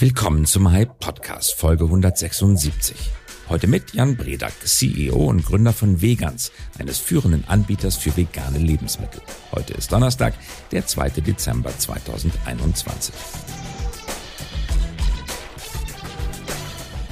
Willkommen 0.00 0.44
zum 0.44 0.70
Hype 0.70 1.00
Podcast 1.00 1.54
Folge 1.54 1.82
176. 1.82 2.96
Heute 3.48 3.66
mit 3.66 3.94
Jan 3.94 4.16
Bredak, 4.16 4.52
CEO 4.64 5.16
und 5.16 5.44
Gründer 5.44 5.72
von 5.72 6.00
Vegans, 6.00 6.52
eines 6.78 6.98
führenden 6.98 7.42
Anbieters 7.48 7.96
für 7.96 8.16
vegane 8.16 8.58
Lebensmittel. 8.58 9.20
Heute 9.50 9.74
ist 9.74 9.90
Donnerstag, 9.90 10.34
der 10.70 10.86
2. 10.86 11.10
Dezember 11.10 11.76
2021. 11.76 13.12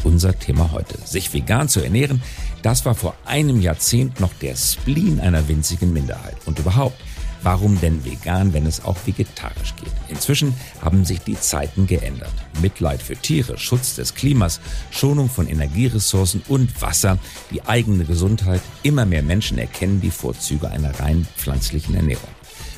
Unser 0.05 0.39
Thema 0.39 0.71
heute. 0.71 0.96
Sich 1.05 1.34
vegan 1.34 1.68
zu 1.68 1.80
ernähren, 1.80 2.23
das 2.62 2.84
war 2.84 2.95
vor 2.95 3.16
einem 3.25 3.61
Jahrzehnt 3.61 4.21
noch 4.21 4.32
der 4.34 4.55
Spleen 4.55 5.18
einer 5.18 5.48
winzigen 5.48 5.93
Minderheit. 5.93 6.37
Und 6.46 6.61
überhaupt, 6.61 7.00
Warum 7.47 7.81
denn 7.81 8.05
vegan, 8.05 8.53
wenn 8.55 8.67
es 8.67 8.85
auch 8.85 8.97
vegetarisch 9.05 9.77
geht? 9.77 9.93
Inzwischen 10.09 10.53
haben 10.83 11.05
sich 11.05 11.21
die 11.21 11.39
Zeiten 11.39 11.87
geändert. 11.87 12.32
Mitleid 12.61 13.00
für 13.00 13.14
Tiere, 13.14 13.57
Schutz 13.57 13.95
des 13.95 14.17
Klimas, 14.17 14.61
Schonung 14.91 15.29
von 15.31 15.46
Energieressourcen 15.46 16.43
und 16.49 16.82
Wasser, 16.82 17.18
die 17.53 17.64
eigene 17.64 18.04
Gesundheit. 18.04 18.63
Immer 18.82 19.07
mehr 19.07 19.23
Menschen 19.23 19.59
erkennen 19.59 20.01
die 20.01 20.11
Vorzüge 20.11 20.68
einer 20.73 20.99
rein 20.99 21.25
pflanzlichen 21.37 21.95
Ernährung. 21.95 22.31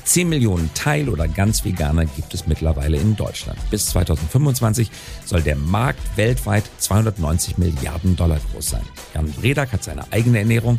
10 0.03 0.29
Millionen 0.29 0.71
Teil- 0.75 1.09
oder 1.09 1.27
ganz 1.27 1.65
Veganer 1.65 2.05
gibt 2.05 2.35
es 2.35 2.45
mittlerweile 2.45 2.97
in 2.97 3.15
Deutschland. 3.15 3.57
Bis 3.71 3.87
2025 3.87 4.91
soll 5.25 5.41
der 5.41 5.55
Markt 5.55 6.01
weltweit 6.15 6.63
290 6.77 7.57
Milliarden 7.57 8.15
Dollar 8.15 8.39
groß 8.51 8.69
sein. 8.69 8.85
Jan 9.15 9.31
Bredak 9.31 9.71
hat 9.71 9.83
seine 9.83 10.11
eigene 10.11 10.39
Ernährung 10.39 10.77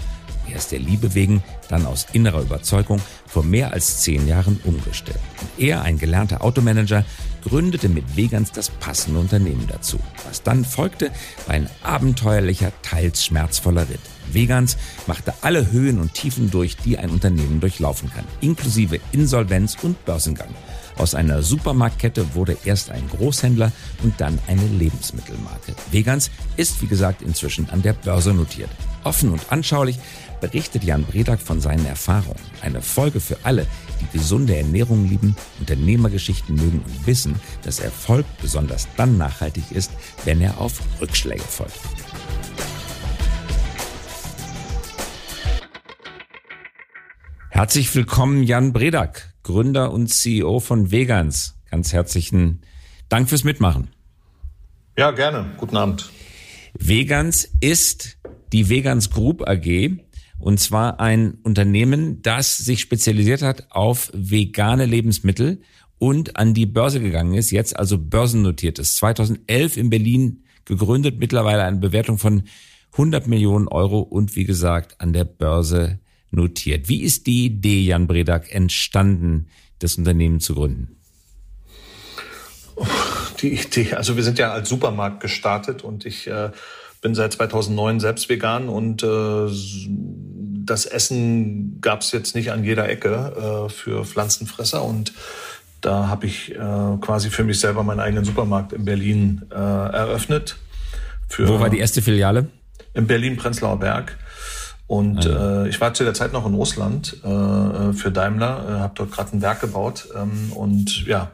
erst 0.52 0.72
der 0.72 0.78
Liebe 0.78 1.14
wegen, 1.14 1.42
dann 1.68 1.86
aus 1.86 2.06
innerer 2.12 2.42
Überzeugung 2.42 3.00
vor 3.26 3.42
mehr 3.42 3.72
als 3.72 4.00
zehn 4.00 4.26
Jahren 4.26 4.60
umgestellt. 4.64 5.20
Und 5.40 5.48
er, 5.64 5.82
ein 5.82 5.98
gelernter 5.98 6.42
Automanager, 6.42 7.04
gründete 7.42 7.88
mit 7.88 8.16
Vegans 8.16 8.52
das 8.52 8.70
passende 8.70 9.20
Unternehmen 9.20 9.66
dazu. 9.68 9.98
Was 10.26 10.42
dann 10.42 10.64
folgte, 10.64 11.10
war 11.46 11.54
ein 11.54 11.68
abenteuerlicher, 11.82 12.72
teils 12.82 13.24
schmerzvoller 13.24 13.88
Ritt. 13.88 14.00
Vegans 14.32 14.76
machte 15.06 15.34
alle 15.40 15.72
Höhen 15.72 15.98
und 15.98 16.14
Tiefen 16.14 16.50
durch, 16.50 16.76
die 16.76 16.98
ein 16.98 17.10
Unternehmen 17.10 17.60
durchlaufen 17.60 18.10
kann, 18.10 18.24
inklusive 18.40 19.00
Insolvenz 19.12 19.76
und 19.82 20.04
Börsengang. 20.04 20.54
Aus 20.96 21.14
einer 21.14 21.42
Supermarktkette 21.42 22.34
wurde 22.34 22.56
erst 22.64 22.90
ein 22.90 23.08
Großhändler 23.08 23.72
und 24.02 24.20
dann 24.20 24.38
eine 24.46 24.66
Lebensmittelmarke. 24.66 25.74
Vegans 25.90 26.30
ist, 26.56 26.82
wie 26.82 26.86
gesagt, 26.86 27.22
inzwischen 27.22 27.70
an 27.70 27.80
der 27.82 27.94
Börse 27.94 28.34
notiert. 28.34 28.68
Offen 29.02 29.30
und 29.30 29.40
anschaulich 29.50 29.98
berichtet 30.40 30.84
Jan 30.84 31.04
Bredak 31.04 31.40
von 31.40 31.60
seinen 31.60 31.86
Erfahrungen. 31.86 32.40
Eine 32.60 32.82
Folge 32.82 33.20
für 33.20 33.38
alle, 33.44 33.66
die 34.00 34.18
gesunde 34.18 34.56
Ernährung 34.56 35.08
lieben, 35.08 35.36
Unternehmergeschichten 35.58 36.54
mögen 36.54 36.80
und 36.80 37.06
wissen, 37.06 37.34
dass 37.62 37.80
Erfolg 37.80 38.26
besonders 38.40 38.88
dann 38.96 39.18
nachhaltig 39.18 39.64
ist, 39.70 39.92
wenn 40.24 40.40
er 40.40 40.58
auf 40.58 40.80
Rückschläge 41.00 41.42
folgt. 41.42 41.78
Herzlich 47.50 47.94
willkommen, 47.94 48.42
Jan 48.42 48.72
Bredak, 48.72 49.34
Gründer 49.42 49.92
und 49.92 50.08
CEO 50.08 50.60
von 50.60 50.90
Vegans. 50.90 51.56
Ganz 51.70 51.92
herzlichen 51.92 52.62
Dank 53.08 53.28
fürs 53.28 53.44
Mitmachen. 53.44 53.88
Ja, 54.96 55.10
gerne. 55.10 55.52
Guten 55.58 55.76
Abend. 55.76 56.10
Vegans 56.78 57.50
ist 57.60 58.18
die 58.52 58.68
Vegans 58.68 59.10
Group 59.10 59.46
AG 59.46 59.98
und 60.40 60.58
zwar 60.58 61.00
ein 61.00 61.38
Unternehmen, 61.42 62.22
das 62.22 62.58
sich 62.58 62.80
spezialisiert 62.80 63.42
hat 63.42 63.66
auf 63.70 64.10
vegane 64.14 64.86
Lebensmittel 64.86 65.60
und 65.98 66.36
an 66.36 66.54
die 66.54 66.66
Börse 66.66 67.00
gegangen 67.00 67.34
ist, 67.34 67.50
jetzt 67.50 67.78
also 67.78 67.98
börsennotiert 67.98 68.78
ist. 68.78 68.96
2011 68.96 69.76
in 69.76 69.90
Berlin 69.90 70.44
gegründet, 70.64 71.18
mittlerweile 71.18 71.64
eine 71.64 71.76
Bewertung 71.76 72.18
von 72.18 72.44
100 72.92 73.26
Millionen 73.26 73.68
Euro 73.68 74.00
und 74.00 74.34
wie 74.34 74.44
gesagt 74.44 75.00
an 75.00 75.12
der 75.12 75.24
Börse 75.24 76.00
notiert. 76.30 76.88
Wie 76.88 77.02
ist 77.02 77.26
die 77.26 77.46
Idee, 77.46 77.82
Jan 77.82 78.06
Bredak, 78.06 78.52
entstanden, 78.54 79.48
das 79.78 79.96
Unternehmen 79.96 80.40
zu 80.40 80.54
gründen? 80.54 80.96
Die 83.40 83.52
Idee, 83.54 83.94
also 83.94 84.16
wir 84.16 84.22
sind 84.22 84.38
ja 84.38 84.52
als 84.52 84.68
Supermarkt 84.68 85.20
gestartet 85.20 85.82
und 85.82 86.06
ich 86.06 86.26
äh, 86.26 86.50
bin 87.00 87.14
seit 87.14 87.32
2009 87.32 88.00
selbst 88.00 88.28
vegan 88.28 88.68
und 88.68 89.02
äh, 89.02 89.48
das 90.64 90.86
Essen 90.86 91.80
gab 91.80 92.02
es 92.02 92.12
jetzt 92.12 92.34
nicht 92.34 92.52
an 92.52 92.62
jeder 92.62 92.88
Ecke 92.88 93.66
äh, 93.66 93.68
für 93.70 94.04
Pflanzenfresser 94.04 94.84
und 94.84 95.12
da 95.80 96.08
habe 96.08 96.26
ich 96.26 96.52
äh, 96.52 96.56
quasi 97.00 97.30
für 97.30 97.44
mich 97.44 97.58
selber 97.58 97.82
meinen 97.82 98.00
eigenen 98.00 98.24
Supermarkt 98.24 98.72
in 98.72 98.84
Berlin 98.84 99.42
äh, 99.50 99.54
eröffnet. 99.54 100.56
Für, 101.28 101.48
Wo 101.48 101.60
war 101.60 101.70
die 101.70 101.78
erste 101.78 102.02
Filiale? 102.02 102.48
In 102.92 103.06
Berlin-Prenzlauer 103.06 103.78
Berg. 103.78 104.18
Und 104.86 105.26
ah, 105.26 105.64
äh, 105.64 105.68
ich 105.68 105.80
war 105.80 105.94
zu 105.94 106.02
der 106.02 106.14
Zeit 106.14 106.32
noch 106.32 106.44
in 106.46 106.54
Russland 106.54 107.16
äh, 107.22 107.92
für 107.92 108.10
Daimler, 108.12 108.64
äh, 108.68 108.80
habe 108.80 108.92
dort 108.96 109.12
gerade 109.12 109.36
ein 109.36 109.40
Werk 109.40 109.60
gebaut 109.60 110.08
ähm, 110.16 110.52
und 110.52 111.06
ja, 111.06 111.30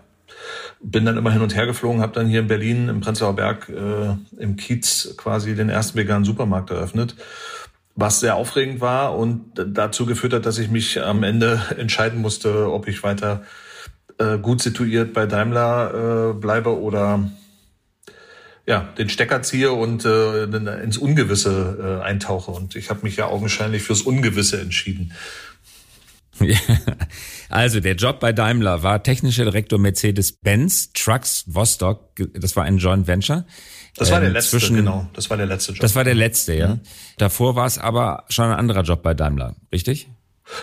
bin 0.80 1.04
dann 1.04 1.16
immer 1.16 1.30
hin 1.30 1.42
und 1.42 1.54
her 1.54 1.66
geflogen, 1.66 2.02
habe 2.02 2.12
dann 2.12 2.26
hier 2.26 2.40
in 2.40 2.46
Berlin 2.46 2.88
im 2.88 3.00
Prenzlauer 3.00 3.36
Berg 3.36 3.68
äh, 3.68 4.42
im 4.42 4.56
Kiez 4.56 5.14
quasi 5.16 5.54
den 5.54 5.68
ersten 5.68 5.98
veganen 5.98 6.24
Supermarkt 6.24 6.70
eröffnet, 6.70 7.16
was 7.94 8.20
sehr 8.20 8.36
aufregend 8.36 8.80
war 8.80 9.16
und 9.16 9.52
dazu 9.54 10.06
geführt 10.06 10.32
hat, 10.32 10.46
dass 10.46 10.58
ich 10.58 10.70
mich 10.70 11.02
am 11.02 11.22
Ende 11.22 11.60
entscheiden 11.76 12.20
musste, 12.20 12.70
ob 12.70 12.88
ich 12.88 13.02
weiter 13.02 13.42
äh, 14.18 14.38
gut 14.38 14.62
situiert 14.62 15.12
bei 15.12 15.26
Daimler 15.26 16.30
äh, 16.30 16.32
bleibe 16.34 16.80
oder 16.80 17.30
ja, 18.66 18.80
den 18.98 19.08
Stecker 19.08 19.42
ziehe 19.42 19.72
und 19.72 20.04
äh, 20.04 20.44
ins 20.44 20.98
Ungewisse 20.98 22.00
äh, 22.00 22.04
eintauche. 22.04 22.50
Und 22.50 22.74
ich 22.74 22.90
habe 22.90 23.00
mich 23.02 23.16
ja 23.16 23.26
augenscheinlich 23.26 23.82
fürs 23.82 24.02
Ungewisse 24.02 24.60
entschieden. 24.60 25.12
Also 27.48 27.80
der 27.80 27.94
Job 27.94 28.20
bei 28.20 28.32
Daimler 28.32 28.82
war 28.82 29.02
technischer 29.02 29.44
Direktor 29.44 29.78
Mercedes-Benz 29.78 30.92
Trucks 30.92 31.44
Vostok. 31.46 32.16
Das 32.34 32.56
war 32.56 32.64
ein 32.64 32.78
Joint 32.78 33.06
Venture. 33.06 33.46
Das 33.96 34.10
war 34.10 34.20
der 34.20 34.28
ähm, 34.28 34.34
letzte, 34.34 34.58
zwischen, 34.58 34.76
genau. 34.76 35.08
Das 35.14 35.30
war 35.30 35.36
der 35.36 35.46
letzte 35.46 35.72
Job. 35.72 35.80
Das 35.80 35.94
war 35.94 36.04
der 36.04 36.14
letzte, 36.14 36.54
ja. 36.54 36.68
Mhm. 36.68 36.80
Davor 37.18 37.56
war 37.56 37.66
es 37.66 37.78
aber 37.78 38.24
schon 38.28 38.46
ein 38.46 38.52
anderer 38.52 38.82
Job 38.82 39.02
bei 39.02 39.14
Daimler, 39.14 39.54
richtig? 39.72 40.08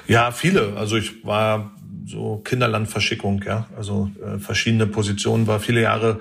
Ja, 0.08 0.32
viele. 0.32 0.76
Also 0.78 0.98
ich 0.98 1.26
war 1.26 1.72
so 2.06 2.38
Kinderlandverschickung, 2.38 3.44
ja. 3.46 3.68
Also 3.76 4.12
äh, 4.24 4.40
verschiedene 4.40 4.88
Positionen, 4.88 5.48
war 5.48 5.60
viele 5.60 5.82
Jahre 5.82 6.20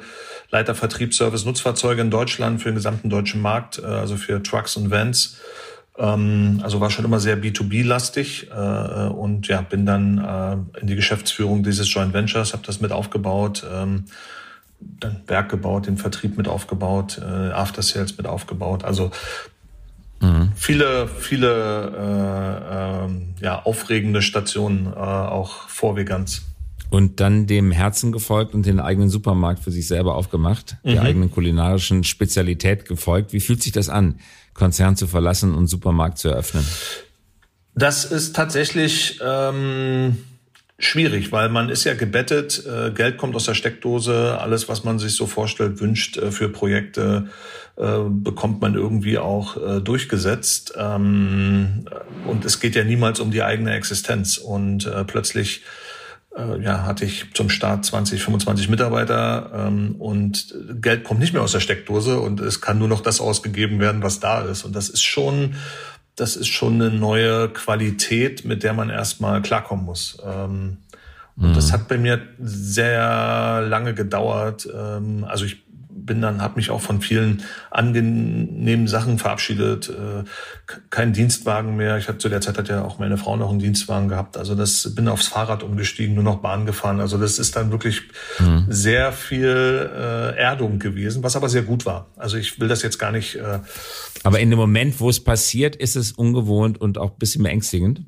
Leiter 0.51 0.75
Vertriebsservice 0.75 1.45
Nutzfahrzeuge 1.45 2.03
in 2.03 2.11
Deutschland 2.11 2.61
für 2.61 2.69
den 2.69 2.77
gesamten 2.77 3.11
deutschen 3.11 3.41
Markt, 3.41 3.79
äh, 3.79 3.85
also 3.85 4.17
für 4.17 4.43
Trucks 4.43 4.77
und 4.77 4.91
Vans 4.91 5.39
ähm, 6.03 6.61
also 6.63 6.81
war 6.81 6.91
schon 6.91 7.05
immer 7.05 7.21
sehr 7.21 7.41
B2B-lastig 7.41 8.51
äh, 8.51 9.07
und 9.07 9.47
ja, 9.47 9.61
bin 9.61 9.87
dann 9.87 10.19
äh, 10.19 10.81
in 10.81 10.89
die 10.89 10.97
Geschäftsführung 10.97 11.63
dieses 11.63 11.93
Joint 11.93 12.13
Ventures, 12.13 12.53
habe 12.53 12.65
das 12.67 12.81
mit 12.81 12.91
aufgebaut, 12.91 13.65
ähm, 13.73 14.07
dann 14.81 15.21
Werk 15.29 15.49
gebaut, 15.49 15.87
den 15.87 15.97
Vertrieb 15.97 16.37
mit 16.37 16.49
aufgebaut, 16.49 17.21
äh, 17.23 17.53
After 17.53 17.83
Sales 17.83 18.17
mit 18.17 18.27
aufgebaut. 18.27 18.83
Also 18.83 19.13
mhm. 20.21 20.51
viele, 20.57 21.07
viele 21.07 21.93
äh, 21.97 23.05
äh, 23.05 23.45
ja, 23.45 23.63
aufregende 23.63 24.23
Stationen 24.23 24.89
äh, 24.89 24.99
auch 24.99 25.69
vor 25.69 25.97
Veganz. 25.97 26.43
Und 26.91 27.21
dann 27.21 27.47
dem 27.47 27.71
Herzen 27.71 28.11
gefolgt 28.11 28.55
und 28.55 28.67
den 28.67 28.81
eigenen 28.81 29.09
Supermarkt 29.09 29.63
für 29.63 29.71
sich 29.71 29.87
selber 29.87 30.17
aufgemacht, 30.17 30.79
mhm. 30.83 30.91
der 30.91 31.03
eigenen 31.03 31.31
kulinarischen 31.31 32.03
Spezialität 32.03 32.87
gefolgt. 32.87 33.33
Wie 33.33 33.41
fühlt 33.41 33.63
sich 33.63 33.73
das 33.73 33.89
an? 33.89 34.17
Konzern 34.55 34.97
zu 34.97 35.07
verlassen 35.07 35.55
und 35.55 35.67
Supermarkt 35.67 36.19
zu 36.19 36.29
eröffnen? 36.29 36.67
Das 37.75 38.05
ist 38.05 38.37
tatsächlich 38.37 39.19
ähm, 39.25 40.19
schwierig, 40.79 41.33
weil 41.33 41.49
man 41.49 41.69
ist 41.69 41.85
ja 41.85 41.95
gebettet, 41.95 42.65
äh, 42.67 42.91
Geld 42.91 43.17
kommt 43.17 43.35
aus 43.35 43.45
der 43.45 43.55
Steckdose, 43.55 44.39
alles, 44.39 44.69
was 44.69 44.85
man 44.85 44.99
sich 44.99 45.15
so 45.15 45.27
vorstellt, 45.27 45.81
wünscht 45.81 46.19
äh, 46.19 46.31
für 46.33 46.49
Projekte, 46.51 47.29
äh, 47.77 48.01
bekommt 48.09 48.61
man 48.61 48.75
irgendwie 48.75 49.17
auch 49.17 49.57
äh, 49.57 49.81
durchgesetzt. 49.81 50.75
Ähm, 50.77 51.87
und 52.27 52.45
es 52.45 52.61
geht 52.61 52.75
ja 52.75 52.85
niemals 52.85 53.21
um 53.21 53.31
die 53.31 53.43
eigene 53.43 53.73
Existenz. 53.75 54.37
Und 54.37 54.87
äh, 54.87 55.05
plötzlich 55.05 55.63
ja, 56.35 56.85
hatte 56.85 57.05
ich 57.05 57.27
zum 57.35 57.51
Start 57.51 57.85
20, 57.85 58.23
25 58.23 58.69
Mitarbeiter 58.69 59.51
ähm, 59.55 59.97
und 59.99 60.55
Geld 60.81 61.05
kommt 61.05 61.21
nicht 61.21 61.33
mehr 61.33 61.43
aus 61.43 61.53
der 61.53 61.61
Steckdose 61.61 62.21
und 62.21 62.41
es 62.41 62.61
kann 62.61 62.79
nur 62.79 62.89
noch 62.89 63.01
das 63.03 63.21
ausgegeben 63.21 63.81
werden, 63.81 64.03
was 64.03 64.21
da 64.21 64.41
ist. 64.43 64.65
Und 64.65 64.75
das 64.75 64.89
ist 64.89 65.03
schon, 65.03 65.55
das 66.17 66.37
ist 66.37 66.49
schon 66.49 66.75
eine 66.81 66.91
neue 66.91 67.49
Qualität, 67.49 68.45
mit 68.45 68.63
der 68.63 68.73
man 68.73 68.89
erstmal 68.89 69.43
klarkommen 69.43 69.85
muss. 69.85 70.19
Ähm, 70.25 70.79
und 71.37 71.51
mhm. 71.51 71.55
das 71.55 71.73
hat 71.73 71.89
bei 71.89 71.99
mir 71.99 72.21
sehr 72.39 73.63
lange 73.63 73.95
gedauert. 73.95 74.69
Ähm, 74.75 75.25
also 75.29 75.45
ich 75.45 75.63
bin 76.05 76.21
dann, 76.21 76.43
habe 76.43 76.57
mich 76.57 76.71
auch 76.71 76.81
von 76.81 77.01
vielen 77.01 77.43
angenehmen 77.71 78.87
Sachen 78.89 79.19
verabschiedet. 79.19 79.89
Äh, 79.89 80.25
kein 80.91 81.13
Dienstwagen 81.13 81.77
mehr. 81.77 81.99
Ich 81.99 82.09
hatte 82.09 82.19
zu 82.19 82.29
der 82.29 82.41
Zeit 82.41 82.59
hat 82.59 82.69
ja 82.69 82.83
auch 82.83 82.99
meine 82.99 83.17
Frau 83.17 83.37
noch 83.37 83.51
einen 83.51 83.59
Dienstwagen 83.59 84.09
gehabt. 84.09 84.37
Also 84.37 84.55
das 84.55 84.95
bin 84.95 85.09
aufs 85.09 85.29
Fahrrad 85.29 85.63
umgestiegen, 85.63 86.15
nur 86.15 86.25
noch 86.25 86.41
Bahn 86.41 86.67
gefahren. 86.67 87.01
Also 87.01 87.19
das 87.19 87.39
ist 87.39 87.57
dann 87.57 87.71
wirklich 87.71 88.03
mhm. 88.39 88.67
sehr 88.69 89.13
viel 89.13 89.91
äh, 89.95 90.37
Erdung 90.37 90.79
gewesen, 90.79 91.23
was 91.23 91.37
aber 91.37 91.49
sehr 91.49 91.63
gut 91.63 91.87
war. 91.87 92.09
Also 92.17 92.37
ich 92.37 92.61
will 92.61 92.69
das 92.69 92.83
jetzt 92.83 92.99
gar 92.99 93.13
nicht. 93.13 93.37
Äh, 93.37 93.61
aber 94.23 94.41
in 94.41 94.51
dem 94.51 94.59
Moment, 94.59 95.01
wo 95.01 95.09
es 95.09 95.23
passiert, 95.23 95.77
ist 95.77 95.97
es 95.97 96.13
ungewohnt 96.13 96.81
und 96.81 96.99
auch 96.99 97.13
ein 97.13 97.19
bisschen 97.19 97.43
beängstigend 97.43 98.03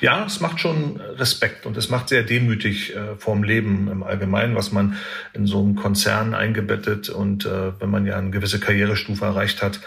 ja, 0.00 0.24
es 0.24 0.40
macht 0.40 0.60
schon 0.60 0.98
Respekt 1.00 1.66
und 1.66 1.76
es 1.76 1.90
macht 1.90 2.08
sehr 2.08 2.22
demütig 2.22 2.96
äh, 2.96 3.16
vorm 3.16 3.42
Leben 3.42 3.88
im 3.90 4.02
Allgemeinen, 4.02 4.54
was 4.54 4.72
man 4.72 4.96
in 5.34 5.46
so 5.46 5.60
einem 5.60 5.76
Konzern 5.76 6.34
eingebettet 6.34 7.10
und 7.10 7.44
äh, 7.44 7.78
wenn 7.80 7.90
man 7.90 8.06
ja 8.06 8.16
eine 8.16 8.30
gewisse 8.30 8.58
Karrierestufe 8.58 9.24
erreicht 9.24 9.62
hat, 9.62 9.80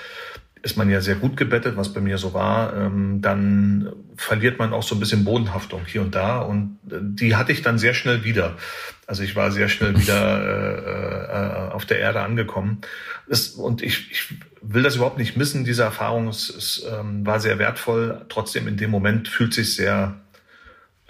ist 0.61 0.77
man 0.77 0.89
ja 0.89 1.01
sehr 1.01 1.15
gut 1.15 1.37
gebettet, 1.37 1.77
was 1.77 1.93
bei 1.93 2.01
mir 2.01 2.17
so 2.17 2.33
war, 2.33 2.75
ähm, 2.75 3.21
dann 3.21 3.93
verliert 4.15 4.59
man 4.59 4.73
auch 4.73 4.83
so 4.83 4.95
ein 4.95 4.99
bisschen 4.99 5.23
Bodenhaftung 5.23 5.85
hier 5.85 6.01
und 6.01 6.15
da 6.15 6.39
und 6.39 6.79
äh, 6.91 6.97
die 7.01 7.35
hatte 7.35 7.51
ich 7.51 7.61
dann 7.61 7.79
sehr 7.79 7.93
schnell 7.93 8.23
wieder. 8.23 8.57
Also 9.07 9.23
ich 9.23 9.35
war 9.35 9.51
sehr 9.51 9.69
schnell 9.69 9.97
wieder 9.99 10.41
äh, 10.41 11.69
äh, 11.69 11.71
auf 11.71 11.85
der 11.85 11.99
Erde 11.99 12.21
angekommen. 12.21 12.81
Das, 13.27 13.49
und 13.49 13.81
ich, 13.81 14.11
ich 14.11 14.33
will 14.61 14.83
das 14.83 14.97
überhaupt 14.97 15.17
nicht 15.17 15.37
missen, 15.37 15.63
diese 15.63 15.83
Erfahrung. 15.83 16.27
Es, 16.27 16.49
es 16.49 16.85
ähm, 16.91 17.25
war 17.25 17.39
sehr 17.39 17.57
wertvoll. 17.57 18.25
Trotzdem 18.29 18.67
in 18.67 18.77
dem 18.77 18.91
Moment 18.91 19.27
fühlt 19.27 19.53
sich 19.53 19.75
sehr 19.75 20.19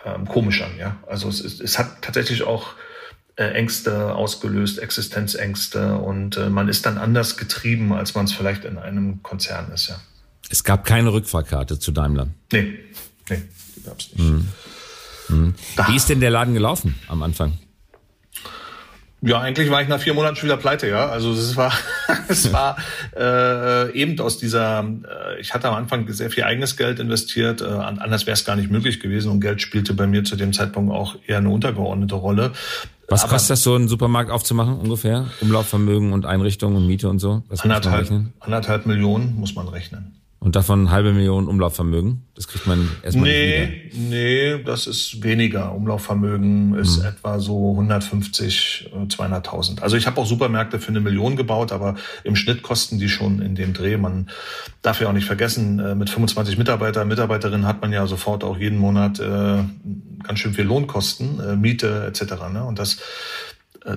ähm, 0.05 0.25
komisch 0.25 0.61
an. 0.61 0.71
Ja, 0.77 0.97
Also 1.07 1.27
es, 1.27 1.41
es, 1.41 1.59
es 1.59 1.79
hat 1.79 2.01
tatsächlich 2.01 2.43
auch 2.43 2.75
Ängste 3.43 4.13
ausgelöst, 4.15 4.79
Existenzängste 4.79 5.95
und 5.95 6.37
äh, 6.37 6.49
man 6.49 6.67
ist 6.69 6.85
dann 6.85 6.97
anders 6.97 7.37
getrieben, 7.37 7.93
als 7.93 8.15
man 8.15 8.25
es 8.25 8.33
vielleicht 8.33 8.65
in 8.65 8.77
einem 8.77 9.23
Konzern 9.23 9.71
ist, 9.71 9.89
ja. 9.89 9.95
Es 10.49 10.63
gab 10.63 10.83
keine 10.85 11.13
Rückfahrkarte 11.13 11.79
zu 11.79 11.91
Daimler. 11.91 12.27
Nee, 12.51 12.79
nee, 13.29 13.43
die 13.75 13.83
gab 13.83 13.99
es 13.99 14.13
nicht. 14.13 14.27
Mhm. 14.27 14.47
Mhm. 15.29 15.55
Wie 15.87 15.95
ist 15.95 16.09
denn 16.09 16.19
der 16.19 16.31
Laden 16.31 16.53
gelaufen 16.53 16.95
am 17.07 17.21
Anfang? 17.21 17.59
Ja, 19.21 19.41
eigentlich 19.41 19.69
war 19.69 19.81
ich 19.81 19.89
nach 19.89 19.99
vier 19.99 20.13
Monaten 20.13 20.37
schon 20.37 20.47
wieder 20.47 20.57
pleite, 20.57 20.87
ja. 20.87 21.09
Also 21.09 21.33
es 21.33 21.57
war, 21.57 21.73
es 22.29 22.53
war 22.53 22.77
äh, 23.17 23.91
eben 23.91 24.19
aus 24.21 24.37
dieser, 24.37 24.79
äh, 24.79 25.41
ich 25.41 25.53
hatte 25.53 25.67
am 25.67 25.75
Anfang 25.75 26.09
sehr 26.11 26.29
viel 26.29 26.45
eigenes 26.45 26.77
Geld 26.77 26.99
investiert, 26.99 27.61
äh, 27.61 27.65
anders 27.65 28.25
wäre 28.25 28.35
es 28.35 28.45
gar 28.45 28.55
nicht 28.55 28.71
möglich 28.71 29.01
gewesen 29.01 29.31
und 29.31 29.41
Geld 29.41 29.61
spielte 29.61 29.93
bei 29.93 30.07
mir 30.07 30.23
zu 30.23 30.37
dem 30.37 30.53
Zeitpunkt 30.53 30.93
auch 30.93 31.17
eher 31.27 31.37
eine 31.37 31.49
untergeordnete 31.49 32.15
Rolle. 32.15 32.53
Was 33.09 33.23
Aber 33.23 33.33
kostet 33.33 33.51
das 33.51 33.63
so, 33.63 33.75
einen 33.75 33.87
Supermarkt 33.87 34.31
aufzumachen 34.31 34.77
ungefähr? 34.79 35.25
Umlaufvermögen 35.41 36.13
und 36.13 36.25
Einrichtung 36.25 36.75
und 36.75 36.85
Miete 36.85 37.09
und 37.09 37.19
so? 37.19 37.43
Was 37.49 37.61
anderthalb, 37.61 38.09
anderthalb 38.39 38.85
Millionen 38.85 39.35
muss 39.35 39.55
man 39.55 39.67
rechnen. 39.67 40.15
Und 40.41 40.55
davon 40.55 40.89
halbe 40.89 41.11
Million 41.11 41.49
Umlaufvermögen? 41.49 42.23
Das 42.33 42.47
kriegt 42.47 42.65
man 42.65 42.89
erstmal 43.03 43.25
nee, 43.25 43.65
nicht 43.65 43.93
wieder. 43.93 44.09
Nee, 44.09 44.63
das 44.63 44.87
ist 44.87 45.21
weniger. 45.21 45.75
Umlaufvermögen 45.75 46.75
ist 46.75 46.99
hm. 46.99 47.07
etwa 47.07 47.39
so 47.39 47.71
150, 47.71 48.91
200.000. 48.93 49.79
Äh, 49.79 49.81
also 49.81 49.97
ich 49.97 50.07
habe 50.07 50.21
auch 50.21 50.25
Supermärkte 50.25 50.79
für 50.79 50.89
eine 50.89 51.01
Million 51.01 51.35
gebaut, 51.35 51.73
aber 51.73 51.95
im 52.23 52.37
Schnitt 52.37 52.63
kosten 52.63 52.99
die 52.99 53.09
schon 53.09 53.41
in 53.41 53.55
dem 53.55 53.73
Dreh. 53.73 53.97
Man 53.97 54.29
darf 54.81 55.01
ja 55.01 55.09
auch 55.09 55.13
nicht 55.13 55.25
vergessen, 55.25 55.79
äh, 55.79 55.93
mit 55.93 56.09
25 56.09 56.57
Mitarbeiter, 56.57 57.03
Mitarbeiterinnen 57.03 57.67
hat 57.67 57.81
man 57.81 57.91
ja 57.91 58.07
sofort 58.07 58.45
auch 58.45 58.57
jeden 58.57 58.77
Monat 58.77 59.19
äh, 59.19 59.63
ganz 60.23 60.39
schön 60.39 60.53
viel 60.53 60.65
Lohnkosten, 60.65 61.59
Miete 61.59 62.05
etc. 62.07 62.33
Ne? 62.53 62.63
Und 62.63 62.79
das 62.79 62.99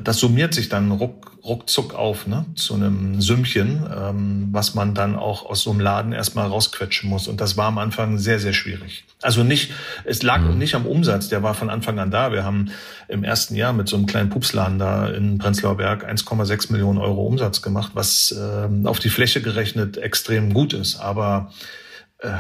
das 0.02 0.18
summiert 0.18 0.54
sich 0.54 0.68
dann 0.68 0.92
ruck, 0.92 1.32
ruckzuck 1.44 1.94
auf 1.94 2.26
ne, 2.26 2.46
zu 2.54 2.74
einem 2.74 3.20
Sümmchen, 3.20 3.84
ähm, 3.92 4.48
was 4.52 4.74
man 4.74 4.94
dann 4.94 5.16
auch 5.16 5.44
aus 5.44 5.62
so 5.62 5.70
einem 5.70 5.80
Laden 5.80 6.12
erstmal 6.12 6.46
rausquetschen 6.46 7.10
muss. 7.10 7.26
Und 7.26 7.40
das 7.40 7.56
war 7.56 7.66
am 7.66 7.78
Anfang 7.78 8.18
sehr, 8.18 8.38
sehr 8.38 8.52
schwierig. 8.52 9.04
Also 9.22 9.42
nicht, 9.42 9.72
es 10.04 10.22
lag 10.22 10.40
mhm. 10.40 10.58
nicht 10.58 10.74
am 10.76 10.86
Umsatz, 10.86 11.28
der 11.28 11.42
war 11.42 11.54
von 11.54 11.68
Anfang 11.68 11.98
an 11.98 12.12
da. 12.12 12.32
Wir 12.32 12.44
haben 12.44 12.70
im 13.08 13.24
ersten 13.24 13.56
Jahr 13.56 13.72
mit 13.72 13.88
so 13.88 13.96
einem 13.96 14.06
kleinen 14.06 14.30
Pupsladen 14.30 14.78
da 14.78 15.08
in 15.08 15.38
Prenzlauer 15.38 15.76
Berg 15.76 16.08
1,6 16.08 16.70
Millionen 16.70 16.98
Euro 16.98 17.26
Umsatz 17.26 17.60
gemacht, 17.60 17.92
was 17.94 18.32
äh, 18.32 18.86
auf 18.86 19.00
die 19.00 19.10
Fläche 19.10 19.42
gerechnet 19.42 19.96
extrem 19.96 20.54
gut 20.54 20.74
ist. 20.74 21.00
Aber 21.00 21.52
äh, 22.18 22.30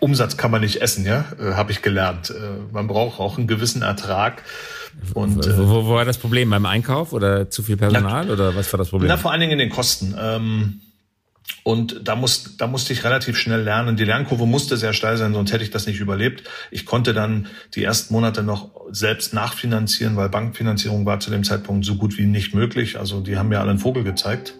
Umsatz 0.00 0.36
kann 0.36 0.50
man 0.50 0.60
nicht 0.60 0.82
essen, 0.82 1.06
ja, 1.06 1.24
äh, 1.40 1.54
habe 1.54 1.72
ich 1.72 1.80
gelernt. 1.80 2.30
Äh, 2.30 2.72
man 2.72 2.86
braucht 2.86 3.20
auch 3.20 3.38
einen 3.38 3.46
gewissen 3.46 3.82
Ertrag. 3.82 4.42
Und, 5.14 5.46
wo, 5.58 5.68
wo, 5.68 5.86
wo 5.86 5.94
war 5.94 6.04
das 6.04 6.18
Problem? 6.18 6.50
Beim 6.50 6.66
Einkauf 6.66 7.12
oder 7.12 7.50
zu 7.50 7.62
viel 7.62 7.76
Personal 7.76 8.26
na, 8.26 8.32
oder 8.32 8.56
was 8.56 8.72
war 8.72 8.78
das 8.78 8.90
Problem? 8.90 9.08
Na, 9.08 9.16
vor 9.16 9.30
allen 9.30 9.40
Dingen 9.40 9.52
in 9.52 9.58
den 9.58 9.70
Kosten. 9.70 10.14
Ähm, 10.18 10.80
und 11.62 12.02
da, 12.04 12.14
muss, 12.16 12.56
da 12.56 12.66
musste 12.66 12.92
ich 12.92 13.04
relativ 13.04 13.36
schnell 13.36 13.62
lernen. 13.62 13.96
Die 13.96 14.04
Lernkurve 14.04 14.46
musste 14.46 14.76
sehr 14.76 14.92
steil 14.92 15.16
sein, 15.16 15.32
sonst 15.32 15.52
hätte 15.52 15.64
ich 15.64 15.70
das 15.70 15.86
nicht 15.86 16.00
überlebt. 16.00 16.44
Ich 16.70 16.86
konnte 16.86 17.12
dann 17.12 17.48
die 17.74 17.84
ersten 17.84 18.14
Monate 18.14 18.42
noch 18.42 18.70
selbst 18.90 19.34
nachfinanzieren, 19.34 20.16
weil 20.16 20.28
Bankfinanzierung 20.28 21.06
war 21.06 21.20
zu 21.20 21.30
dem 21.30 21.44
Zeitpunkt 21.44 21.84
so 21.84 21.96
gut 21.96 22.18
wie 22.18 22.26
nicht 22.26 22.54
möglich. 22.54 22.98
Also 22.98 23.20
die 23.20 23.36
haben 23.36 23.48
mir 23.48 23.60
alle 23.60 23.70
einen 23.70 23.78
Vogel 23.78 24.04
gezeigt. 24.04 24.54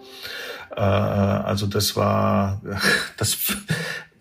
Äh, 0.76 0.80
also 0.80 1.66
das 1.66 1.96
war, 1.96 2.60
das, 3.16 3.38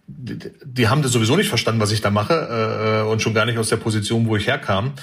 die, 0.07 0.37
die 0.63 0.87
haben 0.87 1.01
das 1.01 1.11
sowieso 1.11 1.35
nicht 1.35 1.49
verstanden, 1.49 1.81
was 1.81 1.91
ich 1.91 2.01
da 2.01 2.11
mache 2.11 3.03
äh, 3.03 3.09
und 3.09 3.21
schon 3.21 3.33
gar 3.33 3.45
nicht 3.45 3.57
aus 3.57 3.69
der 3.69 3.77
Position, 3.77 4.27
wo 4.27 4.35
ich 4.35 4.47
herkam. 4.47 4.93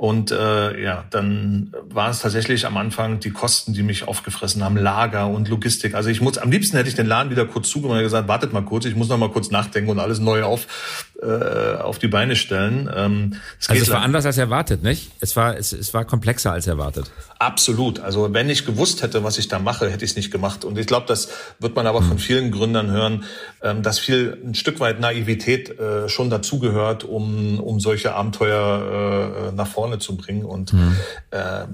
Und 0.00 0.30
äh, 0.30 0.82
ja, 0.82 1.04
dann 1.10 1.74
war 1.90 2.08
es 2.08 2.20
tatsächlich 2.20 2.64
am 2.64 2.78
Anfang 2.78 3.20
die 3.20 3.32
Kosten, 3.32 3.74
die 3.74 3.82
mich 3.82 4.08
aufgefressen 4.08 4.64
haben, 4.64 4.78
Lager 4.78 5.26
und 5.26 5.50
Logistik. 5.50 5.94
Also 5.94 6.08
ich 6.08 6.22
muss, 6.22 6.38
am 6.38 6.50
liebsten 6.50 6.78
hätte 6.78 6.88
ich 6.88 6.94
den 6.94 7.04
Laden 7.04 7.30
wieder 7.30 7.44
kurz 7.44 7.68
zugemacht 7.68 7.98
und 7.98 8.04
gesagt, 8.04 8.26
wartet 8.26 8.54
mal 8.54 8.64
kurz, 8.64 8.86
ich 8.86 8.96
muss 8.96 9.10
noch 9.10 9.18
mal 9.18 9.28
kurz 9.28 9.50
nachdenken 9.50 9.90
und 9.90 9.98
alles 9.98 10.18
neu 10.18 10.42
auf 10.42 11.09
äh, 11.22 11.76
auf 11.76 11.98
die 11.98 12.08
Beine 12.08 12.36
stellen. 12.36 12.90
Ähm, 12.94 13.36
es 13.58 13.68
also 13.68 13.82
es 13.82 13.90
war 13.90 14.00
anders 14.00 14.26
als 14.26 14.38
erwartet, 14.38 14.82
nicht? 14.82 15.10
Es 15.20 15.36
war 15.36 15.56
es, 15.56 15.72
es 15.72 15.92
war 15.92 16.04
komplexer 16.04 16.52
als 16.52 16.66
erwartet. 16.66 17.10
Absolut. 17.38 18.00
Also 18.00 18.32
wenn 18.32 18.48
ich 18.48 18.64
gewusst 18.64 19.02
hätte, 19.02 19.22
was 19.24 19.38
ich 19.38 19.48
da 19.48 19.58
mache, 19.58 19.90
hätte 19.90 20.04
ich 20.04 20.12
es 20.12 20.16
nicht 20.16 20.30
gemacht. 20.30 20.64
Und 20.64 20.78
ich 20.78 20.86
glaube, 20.86 21.06
das 21.06 21.28
wird 21.58 21.76
man 21.76 21.86
aber 21.86 22.00
hm. 22.00 22.08
von 22.08 22.18
vielen 22.18 22.50
Gründern 22.50 22.90
hören, 22.90 23.24
ähm, 23.62 23.82
dass 23.82 23.98
viel 23.98 24.38
ein 24.44 24.54
Stück 24.54 24.80
weit 24.80 25.00
Naivität 25.00 25.78
äh, 25.78 26.08
schon 26.08 26.30
dazugehört, 26.30 27.04
um 27.04 27.60
um 27.60 27.80
solche 27.80 28.14
Abenteuer 28.14 29.50
äh, 29.50 29.54
nach 29.54 29.68
vorne 29.68 29.98
zu 29.98 30.16
bringen. 30.16 30.44
Und 30.44 30.72
hm. 30.72 30.96
äh, 31.30 31.64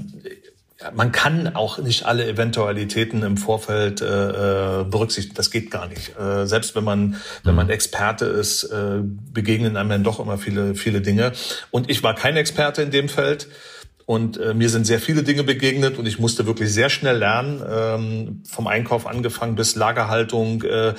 man 0.94 1.10
kann 1.10 1.54
auch 1.54 1.78
nicht 1.78 2.04
alle 2.04 2.26
Eventualitäten 2.28 3.22
im 3.22 3.36
Vorfeld 3.38 4.02
äh, 4.02 4.80
äh, 4.80 4.84
berücksichtigen. 4.84 5.34
Das 5.34 5.50
geht 5.50 5.70
gar 5.70 5.88
nicht. 5.88 6.18
Äh, 6.18 6.46
selbst 6.46 6.76
wenn 6.76 6.84
man 6.84 7.16
wenn 7.44 7.54
man 7.54 7.66
mhm. 7.66 7.72
Experte 7.72 8.26
ist, 8.26 8.64
äh, 8.64 9.00
begegnen 9.32 9.76
einem 9.76 9.88
dann 9.88 10.04
doch 10.04 10.20
immer 10.20 10.38
viele 10.38 10.74
viele 10.74 11.00
Dinge. 11.00 11.32
Und 11.70 11.88
ich 11.88 12.02
war 12.02 12.14
kein 12.14 12.36
Experte 12.36 12.82
in 12.82 12.90
dem 12.90 13.08
Feld. 13.08 13.48
Und 14.04 14.38
äh, 14.38 14.54
mir 14.54 14.68
sind 14.68 14.86
sehr 14.86 15.00
viele 15.00 15.24
Dinge 15.24 15.42
begegnet 15.42 15.98
und 15.98 16.06
ich 16.06 16.20
musste 16.20 16.46
wirklich 16.46 16.72
sehr 16.72 16.90
schnell 16.90 17.16
lernen, 17.18 17.60
ähm, 17.68 18.42
vom 18.48 18.68
Einkauf 18.68 19.04
angefangen 19.04 19.56
bis 19.56 19.74
Lagerhaltung, 19.74 20.62
äh, 20.62 20.94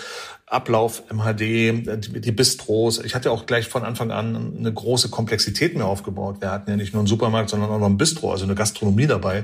Ablauf 0.50 1.04
MHD, 1.12 2.00
die 2.08 2.32
Bistros. 2.32 3.04
Ich 3.04 3.16
hatte 3.16 3.32
auch 3.32 3.46
gleich 3.46 3.68
von 3.68 3.84
Anfang 3.84 4.12
an 4.12 4.56
eine 4.58 4.74
große 4.74 5.10
Komplexität 5.10 5.76
mir 5.76 5.84
aufgebaut. 5.84 6.38
Wir 6.40 6.52
hatten 6.52 6.70
ja 6.70 6.78
nicht 6.78 6.94
nur 6.94 7.02
einen 7.02 7.08
Supermarkt, 7.08 7.50
sondern 7.50 7.70
auch 7.70 7.80
noch 7.80 7.86
ein 7.86 7.98
Bistro, 7.98 8.32
also 8.32 8.46
eine 8.46 8.56
Gastronomie 8.56 9.08
dabei, 9.08 9.44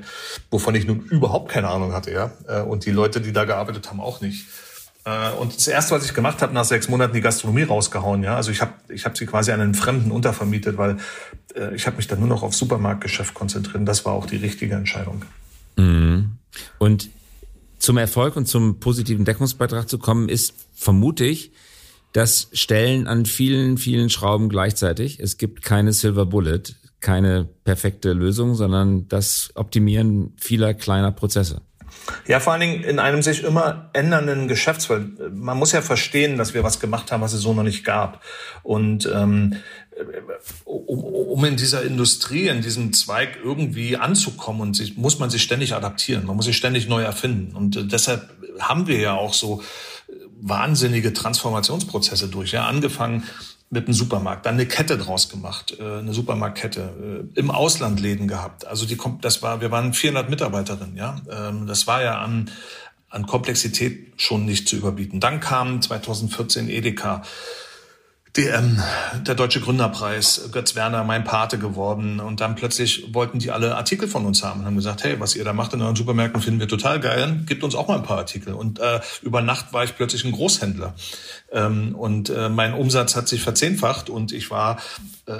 wovon 0.50 0.76
ich 0.76 0.88
nun 0.88 1.02
überhaupt 1.02 1.52
keine 1.52 1.68
Ahnung 1.68 1.92
hatte, 1.92 2.14
ja. 2.14 2.32
Äh, 2.48 2.62
und 2.62 2.86
die 2.86 2.92
Leute, 2.92 3.20
die 3.20 3.34
da 3.34 3.44
gearbeitet 3.44 3.90
haben, 3.90 4.00
auch 4.00 4.22
nicht. 4.22 4.46
Äh, 5.04 5.32
und 5.32 5.54
das 5.54 5.68
erste, 5.68 5.94
was 5.94 6.06
ich 6.06 6.14
gemacht 6.14 6.42
habe, 6.42 6.54
nach 6.54 6.64
sechs 6.64 6.88
Monaten 6.88 7.14
die 7.14 7.20
Gastronomie 7.20 7.64
rausgehauen, 7.64 8.24
ja. 8.24 8.38
Also 8.38 8.52
ich 8.52 8.62
habe 8.62 8.72
ich 8.88 9.04
hab 9.04 9.18
sie 9.18 9.26
quasi 9.26 9.52
an 9.52 9.60
einen 9.60 9.76
Fremden 9.76 10.10
untervermietet, 10.10 10.78
weil 10.78 10.98
äh, 11.54 11.76
ich 11.76 11.86
habe 11.86 11.98
mich 11.98 12.08
dann 12.08 12.20
nur 12.20 12.30
noch 12.30 12.44
auf 12.44 12.56
Supermarktgeschäft 12.56 13.34
konzentriert. 13.34 13.86
das 13.86 14.06
war 14.06 14.14
auch 14.14 14.26
die 14.26 14.38
richtige 14.38 14.76
Entscheidung. 14.76 15.26
Mhm. 15.76 16.38
Und 16.78 17.10
zum 17.84 17.98
Erfolg 17.98 18.38
und 18.38 18.48
zum 18.48 18.80
positiven 18.80 19.25
Deckungsbeitrag 19.25 19.90
zu 19.90 20.00
kommen, 20.00 20.30
ist 20.30 20.54
vermute 20.74 21.25
ich, 21.25 21.52
das 22.13 22.48
Stellen 22.54 23.08
an 23.08 23.25
vielen, 23.25 23.78
vielen 23.78 24.10
Schrauben 24.10 24.48
gleichzeitig. 24.48 25.20
Es 25.20 25.38
gibt 25.38 25.63
keine 25.63 25.92
Silver 25.92 26.25
Bullet, 26.25 26.63
keine 27.02 27.44
perfekte 27.66 28.13
Lösung, 28.13 28.56
sondern 28.56 29.10
das 29.10 29.52
Optimieren 29.56 30.34
vieler 30.40 30.74
kleiner 30.74 31.12
Prozesse. 31.12 31.62
Ja, 32.25 32.40
vor 32.40 32.54
allen 32.54 32.62
Dingen 32.62 32.84
in 32.84 33.00
einem 33.00 33.22
sich 33.22 33.44
immer 33.44 33.90
ändernden 33.92 34.48
Geschäftsfeld. 34.48 35.34
Man 35.34 35.58
muss 35.58 35.74
ja 35.74 35.82
verstehen, 35.82 36.38
dass 36.38 36.54
wir 36.54 36.63
was 36.63 36.80
gemacht 36.80 37.12
haben, 37.12 37.22
was 37.22 37.34
es 37.34 37.42
so 37.42 37.54
noch 37.54 37.63
nicht 37.63 37.84
gab. 37.84 38.24
Und 38.62 39.10
ähm, 39.13 39.58
um, 40.66 41.04
um 41.04 41.46
in 41.46 41.56
dieser 41.56 41.84
Industrie, 41.84 42.48
in 42.48 42.62
diesem 42.62 42.94
Zweig 42.94 43.40
irgendwie 43.44 43.98
anzukommen 43.98 44.62
und 44.62 44.76
sich, 44.76 44.98
muss 44.98 45.20
man 45.20 45.30
sich 45.30 45.44
ständig 45.44 45.74
adaptieren. 45.74 46.26
Man 46.26 46.36
muss 46.36 46.46
sich 46.46 46.58
ständig 46.58 46.88
neu 46.88 47.02
erfinden. 47.02 47.56
Und 47.56 47.76
äh, 47.76 47.86
deshalb 47.86 48.30
haben 48.60 48.88
wir 48.88 49.00
ja 49.00 49.14
auch 49.14 49.34
so 49.34 49.62
äh, 50.08 50.14
wahnsinnige 50.42 51.14
Transformationsprozesse 51.14 52.28
durch. 52.28 52.52
Ja, 52.52 52.66
angefangen 52.66 53.24
mit 53.70 53.86
einem 53.86 53.94
Supermarkt, 53.94 54.46
dann 54.46 54.54
eine 54.54 54.68
Kette 54.68 54.98
draus 54.98 55.30
gemacht, 55.30 55.76
äh, 55.80 56.00
eine 56.00 56.14
Supermarktkette, 56.14 57.28
im 57.34 57.50
Ausland 57.50 58.00
Läden 58.00 58.28
gehabt. 58.28 58.68
Also 58.68 58.86
die, 58.86 58.98
das 59.22 59.42
war, 59.42 59.62
wir 59.62 59.72
waren 59.72 59.94
400 59.94 60.30
Mitarbeiterinnen, 60.30 60.96
ja. 60.96 61.22
Ähm, 61.30 61.66
das 61.66 61.88
war 61.88 62.04
ja 62.04 62.20
an, 62.20 62.52
an 63.10 63.26
Komplexität 63.26 64.14
schon 64.18 64.46
nicht 64.46 64.68
zu 64.68 64.76
überbieten. 64.76 65.20
Dann 65.20 65.40
kam 65.40 65.82
2014 65.82 66.70
Edeka 66.70 67.24
DM, 68.36 68.82
der 69.28 69.36
Deutsche 69.36 69.62
Gründerpreis, 69.62 70.50
Götz 70.52 70.75
Werner, 70.75 71.04
mein 71.04 71.24
Pate 71.24 71.60
geworden. 71.60 72.20
Und 72.20 72.42
dann 72.42 72.56
plötzlich 72.56 73.13
wollten 73.13 73.38
die 73.38 73.52
alle 73.52 73.75
Artikel 73.75 74.08
von 74.08 74.25
uns 74.25 74.44
haben 74.44 74.62
und 74.62 74.66
haben 74.66 74.75
gesagt, 74.75 75.04
hey, 75.04 75.20
was 75.20 75.36
ihr 75.36 75.44
da 75.44 75.54
macht 75.54 75.74
in 75.74 75.84
euren 75.84 75.96
Supermärkten, 75.96 76.42
finden 76.42 76.60
wir 76.60 76.68
total 76.68 77.00
geil. 77.00 77.44
Gibt 77.46 77.63
uns 77.63 77.75
auch 77.75 77.88
mal 77.88 77.98
ein 77.98 78.04
paar 78.04 78.18
Artikel. 78.18 78.56
Und 78.56 78.80
äh, 78.80 79.02
über 79.22 79.44
Nacht 79.44 79.72
war 79.72 79.84
ich 79.84 79.96
plötzlich 79.96 80.25
ein 80.25 80.32
Großhändler. 80.32 80.96
Ähm, 81.52 81.94
und 81.94 82.32
äh, 82.32 82.50
mein 82.50 82.74
Umsatz 82.74 83.16
hat 83.16 83.28
sich 83.28 83.44
verzehnfacht 83.44 84.10
und 84.10 84.32
ich 84.32 84.50
war... 84.50 84.80
Äh, 85.25 85.34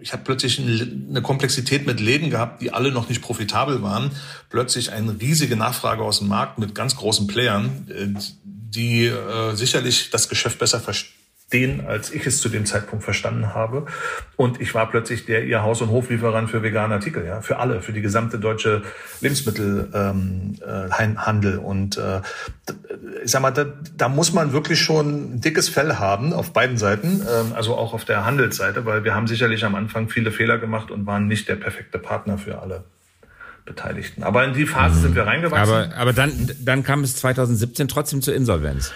ich 0.00 0.12
habe 0.12 0.24
plötzlich 0.24 0.58
eine 0.58 1.22
Komplexität 1.22 1.86
mit 1.86 2.00
Läden 2.00 2.28
gehabt, 2.28 2.60
die 2.60 2.72
alle 2.72 2.90
noch 2.90 3.08
nicht 3.08 3.22
profitabel 3.22 3.82
waren. 3.82 4.10
Plötzlich 4.50 4.90
eine 4.90 5.20
riesige 5.20 5.54
Nachfrage 5.54 6.02
aus 6.02 6.18
dem 6.18 6.26
Markt 6.26 6.58
mit 6.58 6.74
ganz 6.74 6.96
großen 6.96 7.28
Playern, 7.28 7.86
äh, 7.88 8.20
die 8.42 9.06
äh, 9.06 9.54
sicherlich 9.54 10.10
das 10.10 10.28
Geschäft 10.28 10.58
besser 10.58 10.80
verstehen 10.80 11.21
den, 11.52 11.86
als 11.86 12.12
ich 12.12 12.26
es 12.26 12.40
zu 12.40 12.48
dem 12.48 12.66
Zeitpunkt 12.66 13.04
verstanden 13.04 13.54
habe. 13.54 13.86
Und 14.36 14.60
ich 14.60 14.74
war 14.74 14.90
plötzlich 14.90 15.26
der 15.26 15.44
ihr 15.44 15.62
Haus- 15.62 15.82
und 15.82 15.90
Hoflieferant 15.90 16.50
für 16.50 16.62
vegane 16.62 16.94
Artikel, 16.94 17.24
ja, 17.24 17.40
für 17.40 17.58
alle, 17.58 17.82
für 17.82 17.92
die 17.92 18.02
gesamte 18.02 18.38
deutsche 18.38 18.82
Lebensmittelhandel. 19.20 21.52
Ähm, 21.52 21.54
äh, 21.54 21.58
und 21.58 21.96
äh, 21.96 22.20
ich 23.24 23.30
sag 23.30 23.42
mal, 23.42 23.50
da, 23.50 23.66
da 23.96 24.08
muss 24.08 24.32
man 24.32 24.52
wirklich 24.52 24.80
schon 24.80 25.34
ein 25.34 25.40
dickes 25.40 25.68
Fell 25.68 25.96
haben 25.96 26.32
auf 26.32 26.52
beiden 26.52 26.76
Seiten, 26.76 27.20
äh, 27.20 27.54
also 27.54 27.76
auch 27.76 27.94
auf 27.94 28.04
der 28.04 28.24
Handelsseite, 28.24 28.84
weil 28.84 29.04
wir 29.04 29.14
haben 29.14 29.26
sicherlich 29.26 29.64
am 29.64 29.74
Anfang 29.74 30.08
viele 30.08 30.32
Fehler 30.32 30.58
gemacht 30.58 30.90
und 30.90 31.06
waren 31.06 31.26
nicht 31.26 31.48
der 31.48 31.56
perfekte 31.56 31.98
Partner 31.98 32.38
für 32.38 32.60
alle. 32.60 32.84
Beteiligten. 33.64 34.24
Aber 34.24 34.44
in 34.44 34.54
die 34.54 34.66
Phase 34.66 34.96
mhm. 34.96 35.02
sind 35.02 35.14
wir 35.14 35.24
reingewachsen. 35.24 35.72
Aber, 35.72 35.96
aber 35.96 36.12
dann, 36.12 36.50
dann 36.64 36.82
kam 36.82 37.04
es 37.04 37.14
2017 37.16 37.86
trotzdem 37.86 38.20
zur 38.20 38.34
Insolvenz. 38.34 38.92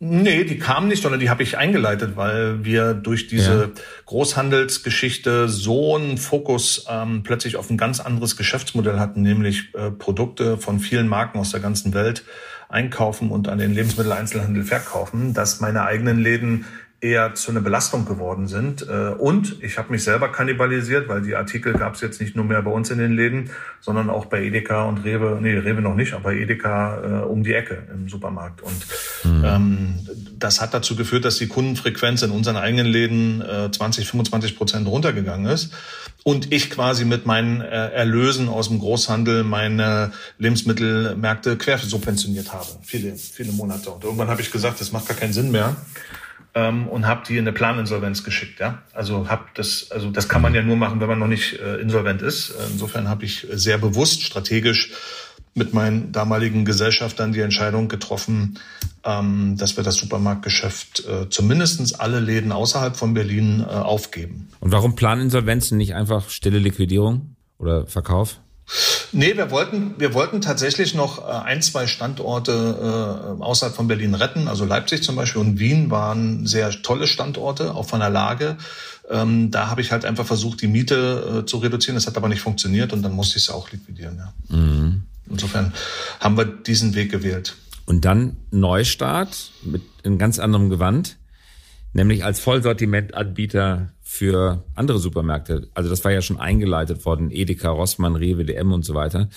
Nee, 0.00 0.44
die 0.44 0.58
kamen 0.58 0.88
nicht, 0.88 1.02
sondern 1.02 1.20
die 1.20 1.30
habe 1.30 1.42
ich 1.42 1.56
eingeleitet, 1.56 2.16
weil 2.16 2.64
wir 2.64 2.94
durch 2.94 3.28
diese 3.28 3.72
ja. 3.74 3.82
Großhandelsgeschichte 4.06 5.48
so 5.48 5.96
einen 5.96 6.18
Fokus 6.18 6.86
ähm, 6.90 7.22
plötzlich 7.22 7.56
auf 7.56 7.70
ein 7.70 7.76
ganz 7.76 8.00
anderes 8.00 8.36
Geschäftsmodell 8.36 8.98
hatten, 8.98 9.22
nämlich 9.22 9.72
äh, 9.74 9.90
Produkte 9.90 10.58
von 10.58 10.80
vielen 10.80 11.08
Marken 11.08 11.38
aus 11.38 11.52
der 11.52 11.60
ganzen 11.60 11.94
Welt 11.94 12.24
einkaufen 12.68 13.30
und 13.30 13.48
an 13.48 13.58
den 13.58 13.72
Lebensmitteleinzelhandel 13.72 14.64
verkaufen, 14.64 15.32
dass 15.32 15.60
meine 15.60 15.84
eigenen 15.84 16.18
Läden 16.18 16.64
eher 17.04 17.34
zu 17.34 17.50
einer 17.50 17.60
Belastung 17.60 18.06
geworden 18.06 18.48
sind. 18.48 18.88
Äh, 18.88 19.10
und 19.10 19.62
ich 19.62 19.76
habe 19.76 19.92
mich 19.92 20.02
selber 20.02 20.32
kannibalisiert, 20.32 21.06
weil 21.08 21.20
die 21.20 21.36
Artikel 21.36 21.74
gab 21.74 21.94
es 21.94 22.00
jetzt 22.00 22.20
nicht 22.20 22.34
nur 22.34 22.46
mehr 22.46 22.62
bei 22.62 22.70
uns 22.70 22.90
in 22.90 22.98
den 22.98 23.12
Läden, 23.12 23.50
sondern 23.80 24.08
auch 24.08 24.24
bei 24.24 24.42
Edeka 24.42 24.84
und 24.84 25.04
Rewe, 25.04 25.38
nee, 25.40 25.52
Rewe 25.52 25.82
noch 25.82 25.94
nicht, 25.94 26.14
aber 26.14 26.32
Edeka 26.32 27.22
äh, 27.22 27.24
um 27.26 27.44
die 27.44 27.52
Ecke 27.52 27.86
im 27.92 28.08
Supermarkt. 28.08 28.62
Und 28.62 28.86
mhm. 29.24 29.44
ähm, 29.44 29.94
das 30.38 30.62
hat 30.62 30.72
dazu 30.72 30.96
geführt, 30.96 31.26
dass 31.26 31.36
die 31.36 31.46
Kundenfrequenz 31.46 32.22
in 32.22 32.30
unseren 32.30 32.56
eigenen 32.56 32.86
Läden 32.86 33.42
äh, 33.42 33.70
20, 33.70 34.08
25 34.08 34.56
Prozent 34.56 34.88
runtergegangen 34.88 35.46
ist. 35.46 35.72
Und 36.22 36.52
ich 36.54 36.70
quasi 36.70 37.04
mit 37.04 37.26
meinen 37.26 37.60
äh, 37.60 37.90
Erlösen 37.90 38.48
aus 38.48 38.68
dem 38.68 38.78
Großhandel 38.78 39.44
meine 39.44 40.12
Lebensmittelmärkte 40.38 41.58
quersubventioniert 41.58 42.54
habe. 42.54 42.66
Viele, 42.82 43.14
viele 43.16 43.52
Monate. 43.52 43.90
Und 43.90 44.04
irgendwann 44.04 44.28
habe 44.28 44.40
ich 44.40 44.50
gesagt, 44.50 44.80
das 44.80 44.90
macht 44.90 45.06
gar 45.06 45.18
keinen 45.18 45.34
Sinn 45.34 45.50
mehr 45.50 45.76
ähm, 46.54 46.88
und 46.88 47.06
habe 47.06 47.22
die 47.26 47.34
in 47.36 47.40
eine 47.40 47.52
Planinsolvenz 47.52 48.24
geschickt. 48.24 48.60
Ja, 48.60 48.82
also 48.92 49.28
hab 49.28 49.54
das, 49.54 49.90
also 49.90 50.10
das 50.10 50.28
kann 50.28 50.42
man 50.42 50.54
ja 50.54 50.62
nur 50.62 50.76
machen, 50.76 51.00
wenn 51.00 51.08
man 51.08 51.18
noch 51.18 51.26
nicht 51.26 51.58
äh, 51.58 51.76
insolvent 51.76 52.22
ist. 52.22 52.54
Insofern 52.72 53.08
habe 53.08 53.24
ich 53.24 53.46
sehr 53.50 53.78
bewusst 53.78 54.22
strategisch 54.22 54.92
mit 55.54 55.72
meinen 55.72 56.12
damaligen 56.12 56.64
Gesellschaftern 56.64 57.32
die 57.32 57.40
Entscheidung 57.40 57.88
getroffen, 57.88 58.58
ähm, 59.04 59.56
dass 59.56 59.76
wir 59.76 59.84
das 59.84 59.96
Supermarktgeschäft 59.96 61.04
äh, 61.06 61.28
zumindest 61.28 62.00
alle 62.00 62.20
Läden 62.20 62.52
außerhalb 62.52 62.96
von 62.96 63.14
Berlin 63.14 63.60
äh, 63.60 63.72
aufgeben. 63.72 64.48
Und 64.60 64.72
warum 64.72 64.96
Planinsolvenzen 64.96 65.78
nicht 65.78 65.94
einfach 65.94 66.28
stille 66.30 66.58
Liquidierung 66.58 67.36
oder 67.58 67.86
Verkauf? 67.86 68.40
Nee, 69.12 69.36
wir 69.36 69.50
wollten, 69.50 69.94
wir 69.98 70.14
wollten 70.14 70.40
tatsächlich 70.40 70.94
noch 70.94 71.18
äh, 71.18 71.30
ein, 71.30 71.62
zwei 71.62 71.86
Standorte 71.86 73.36
äh, 73.38 73.42
außerhalb 73.42 73.74
von 73.74 73.86
Berlin 73.86 74.14
retten. 74.14 74.48
Also 74.48 74.64
Leipzig 74.64 75.02
zum 75.02 75.16
Beispiel 75.16 75.40
und 75.40 75.58
Wien 75.58 75.90
waren 75.90 76.46
sehr 76.46 76.70
tolle 76.70 77.06
Standorte, 77.06 77.74
auch 77.74 77.86
von 77.86 78.00
der 78.00 78.10
Lage. 78.10 78.56
Ähm, 79.08 79.50
da 79.50 79.68
habe 79.68 79.82
ich 79.82 79.92
halt 79.92 80.04
einfach 80.04 80.26
versucht, 80.26 80.62
die 80.62 80.66
Miete 80.66 81.42
äh, 81.42 81.46
zu 81.46 81.58
reduzieren. 81.58 81.94
Das 81.94 82.06
hat 82.06 82.16
aber 82.16 82.28
nicht 82.28 82.40
funktioniert 82.40 82.92
und 82.92 83.02
dann 83.02 83.12
musste 83.12 83.38
ich 83.38 83.44
es 83.44 83.50
auch 83.50 83.70
liquidieren. 83.70 84.18
Ja. 84.18 84.56
Mhm. 84.56 85.02
Insofern 85.28 85.72
haben 86.20 86.36
wir 86.36 86.44
diesen 86.44 86.94
Weg 86.94 87.10
gewählt. 87.10 87.54
Und 87.86 88.04
dann 88.04 88.36
Neustart 88.50 89.52
mit 89.62 89.82
einem 90.04 90.18
ganz 90.18 90.38
anderem 90.38 90.70
Gewand, 90.70 91.16
nämlich 91.94 92.24
als 92.24 92.40
Vollsortimentanbieter 92.40 93.94
für 94.02 94.64
andere 94.74 94.98
Supermärkte. 94.98 95.68
Also 95.72 95.88
das 95.88 96.04
war 96.04 96.12
ja 96.12 96.20
schon 96.20 96.38
eingeleitet 96.38 97.06
worden, 97.06 97.30
Edeka, 97.30 97.70
Rossmann, 97.70 98.16
Rewe, 98.16 98.44
DM 98.44 98.72
und 98.72 98.84
so 98.84 98.94
weiter. 98.94 99.30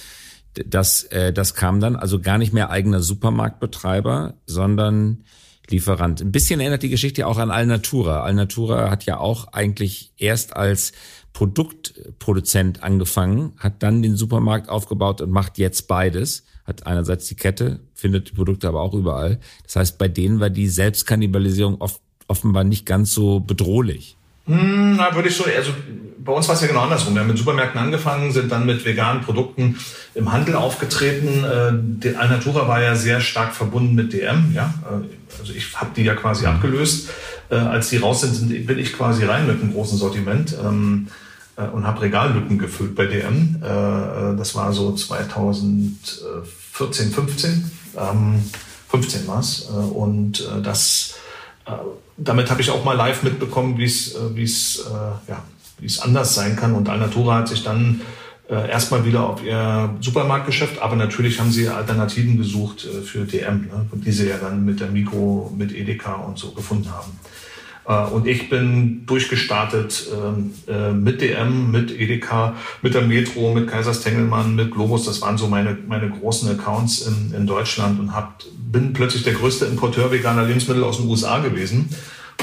Das, 0.53 1.03
äh, 1.05 1.31
das 1.31 1.53
kam 1.53 1.79
dann 1.79 1.95
also 1.95 2.19
gar 2.19 2.37
nicht 2.37 2.51
mehr 2.51 2.69
eigener 2.69 2.99
Supermarktbetreiber, 3.01 4.33
sondern 4.45 5.23
Lieferant. 5.69 6.21
Ein 6.21 6.31
bisschen 6.31 6.61
erinnert 6.61 6.83
die 6.83 6.89
Geschichte 6.89 7.27
auch 7.27 7.37
an 7.37 7.51
Alnatura. 7.51 8.23
Alnatura 8.23 8.89
hat 8.89 9.05
ja 9.05 9.17
auch 9.17 9.51
eigentlich 9.51 10.13
erst 10.15 10.55
als 10.55 10.93
Produktproduzent 11.33 12.83
angefangen, 12.83 13.53
hat 13.57 13.83
dann 13.83 14.01
den 14.01 14.15
Supermarkt 14.15 14.69
aufgebaut 14.69 15.19
und 15.19 15.29
macht 15.29 15.57
jetzt 15.57 15.87
beides. 15.89 16.45
Hat 16.63 16.87
einerseits 16.87 17.27
die 17.27 17.35
Kette, 17.35 17.81
findet 17.93 18.29
die 18.29 18.33
Produkte 18.33 18.67
aber 18.67 18.81
auch 18.81 18.93
überall. 18.93 19.39
Das 19.63 19.75
heißt, 19.75 19.97
bei 19.97 20.07
denen 20.07 20.39
war 20.39 20.49
die 20.49 20.69
Selbstkannibalisierung 20.69 21.81
oft, 21.81 22.01
offenbar 22.27 22.63
nicht 22.63 22.85
ganz 22.85 23.13
so 23.13 23.39
bedrohlich. 23.39 24.17
Hm, 24.45 24.95
na, 24.95 25.13
würde 25.13 25.29
ich 25.29 25.35
so, 25.35 25.43
also 25.43 25.71
bei 26.27 26.33
uns 26.33 26.47
war 26.47 26.55
es 26.55 26.61
ja 26.61 26.67
genau 26.67 26.81
andersrum. 26.81 27.13
Wir 27.13 27.21
haben 27.21 27.27
mit 27.27 27.37
Supermärkten 27.37 27.79
angefangen, 27.79 28.31
sind 28.31 28.51
dann 28.51 28.65
mit 28.65 28.83
veganen 28.85 29.21
Produkten 29.23 29.77
im 30.13 30.31
Handel 30.31 30.55
aufgetreten. 30.55 31.99
Äh, 32.03 32.15
Alnatura 32.15 32.67
war 32.67 32.81
ja 32.81 32.95
sehr 32.95 33.21
stark 33.21 33.55
verbunden 33.55 33.95
mit 33.95 34.13
DM, 34.13 34.51
ja. 34.53 34.73
Äh, 34.83 35.05
also 35.39 35.53
ich 35.53 35.75
habe 35.75 35.91
die 35.95 36.03
ja 36.03 36.15
quasi 36.15 36.45
mhm. 36.45 36.51
abgelöst. 36.51 37.09
Äh, 37.49 37.55
als 37.55 37.89
die 37.89 37.97
raus 37.97 38.21
sind, 38.21 38.67
bin 38.67 38.77
ich 38.77 38.93
quasi 38.93 39.25
rein 39.25 39.47
mit 39.47 39.61
einem 39.61 39.73
großen 39.73 39.97
Sortiment 39.97 40.55
ähm, 40.63 41.07
äh, 41.55 41.63
und 41.63 41.87
habe 41.87 42.01
Regallücken 42.01 42.57
gefüllt 42.57 42.95
bei 42.95 43.05
DM. 43.05 43.61
Äh, 43.61 44.35
das 44.37 44.55
war 44.55 44.73
so 44.73 44.93
2014, 44.93 47.11
15. 47.11 47.71
Ähm, 47.97 48.43
15 48.89 49.27
war 49.27 49.39
es. 49.39 49.61
und 49.61 50.45
das 50.63 51.15
damit 52.17 52.49
habe 52.49 52.61
ich 52.61 52.71
auch 52.71 52.83
mal 52.83 52.95
live 52.95 53.23
mitbekommen, 53.23 53.77
wie 53.77 53.85
es 53.85 54.15
äh, 54.15 54.35
wie 54.35 54.43
es 54.43 54.85
äh, 54.87 55.31
ja, 55.31 55.43
wie 55.79 55.85
es 55.85 55.99
anders 55.99 56.35
sein 56.35 56.55
kann. 56.55 56.73
Und 56.73 56.89
Alnatura 56.89 57.35
hat 57.35 57.47
sich 57.47 57.63
dann 57.63 58.01
äh, 58.49 58.69
erstmal 58.69 59.05
wieder 59.05 59.23
auf 59.29 59.43
ihr 59.43 59.95
Supermarktgeschäft, 59.99 60.81
aber 60.81 60.95
natürlich 60.95 61.39
haben 61.39 61.51
sie 61.51 61.67
Alternativen 61.67 62.37
gesucht 62.37 62.85
äh, 62.85 63.01
für 63.01 63.25
DM, 63.25 63.67
ne, 63.67 63.85
die 63.93 64.11
sie 64.11 64.29
ja 64.29 64.37
dann 64.37 64.65
mit 64.65 64.79
der 64.79 64.87
Mikro, 64.87 65.53
mit 65.55 65.73
Edeka 65.73 66.13
und 66.13 66.37
so 66.39 66.51
gefunden 66.51 66.91
haben. 66.91 67.19
Äh, 67.87 68.05
und 68.07 68.27
ich 68.27 68.49
bin 68.49 69.05
durchgestartet 69.05 70.07
ähm, 70.13 70.53
äh, 70.67 70.91
mit 70.91 71.21
DM, 71.21 71.71
mit 71.71 71.91
Edeka, 71.91 72.55
mit 72.81 72.93
der 72.93 73.01
Metro, 73.01 73.53
mit 73.53 73.67
Kaisers 73.67 74.01
Tengelmann, 74.01 74.55
mit 74.55 74.71
Globus. 74.71 75.05
Das 75.05 75.21
waren 75.21 75.37
so 75.37 75.47
meine, 75.47 75.77
meine 75.87 76.09
großen 76.09 76.49
Accounts 76.49 77.07
in, 77.07 77.33
in 77.33 77.47
Deutschland 77.47 77.99
und 77.99 78.13
hab, 78.13 78.43
bin 78.71 78.93
plötzlich 78.93 79.23
der 79.23 79.33
größte 79.33 79.65
Importeur 79.65 80.11
veganer 80.11 80.43
Lebensmittel 80.43 80.83
aus 80.83 80.97
den 80.97 81.07
USA 81.07 81.39
gewesen 81.39 81.89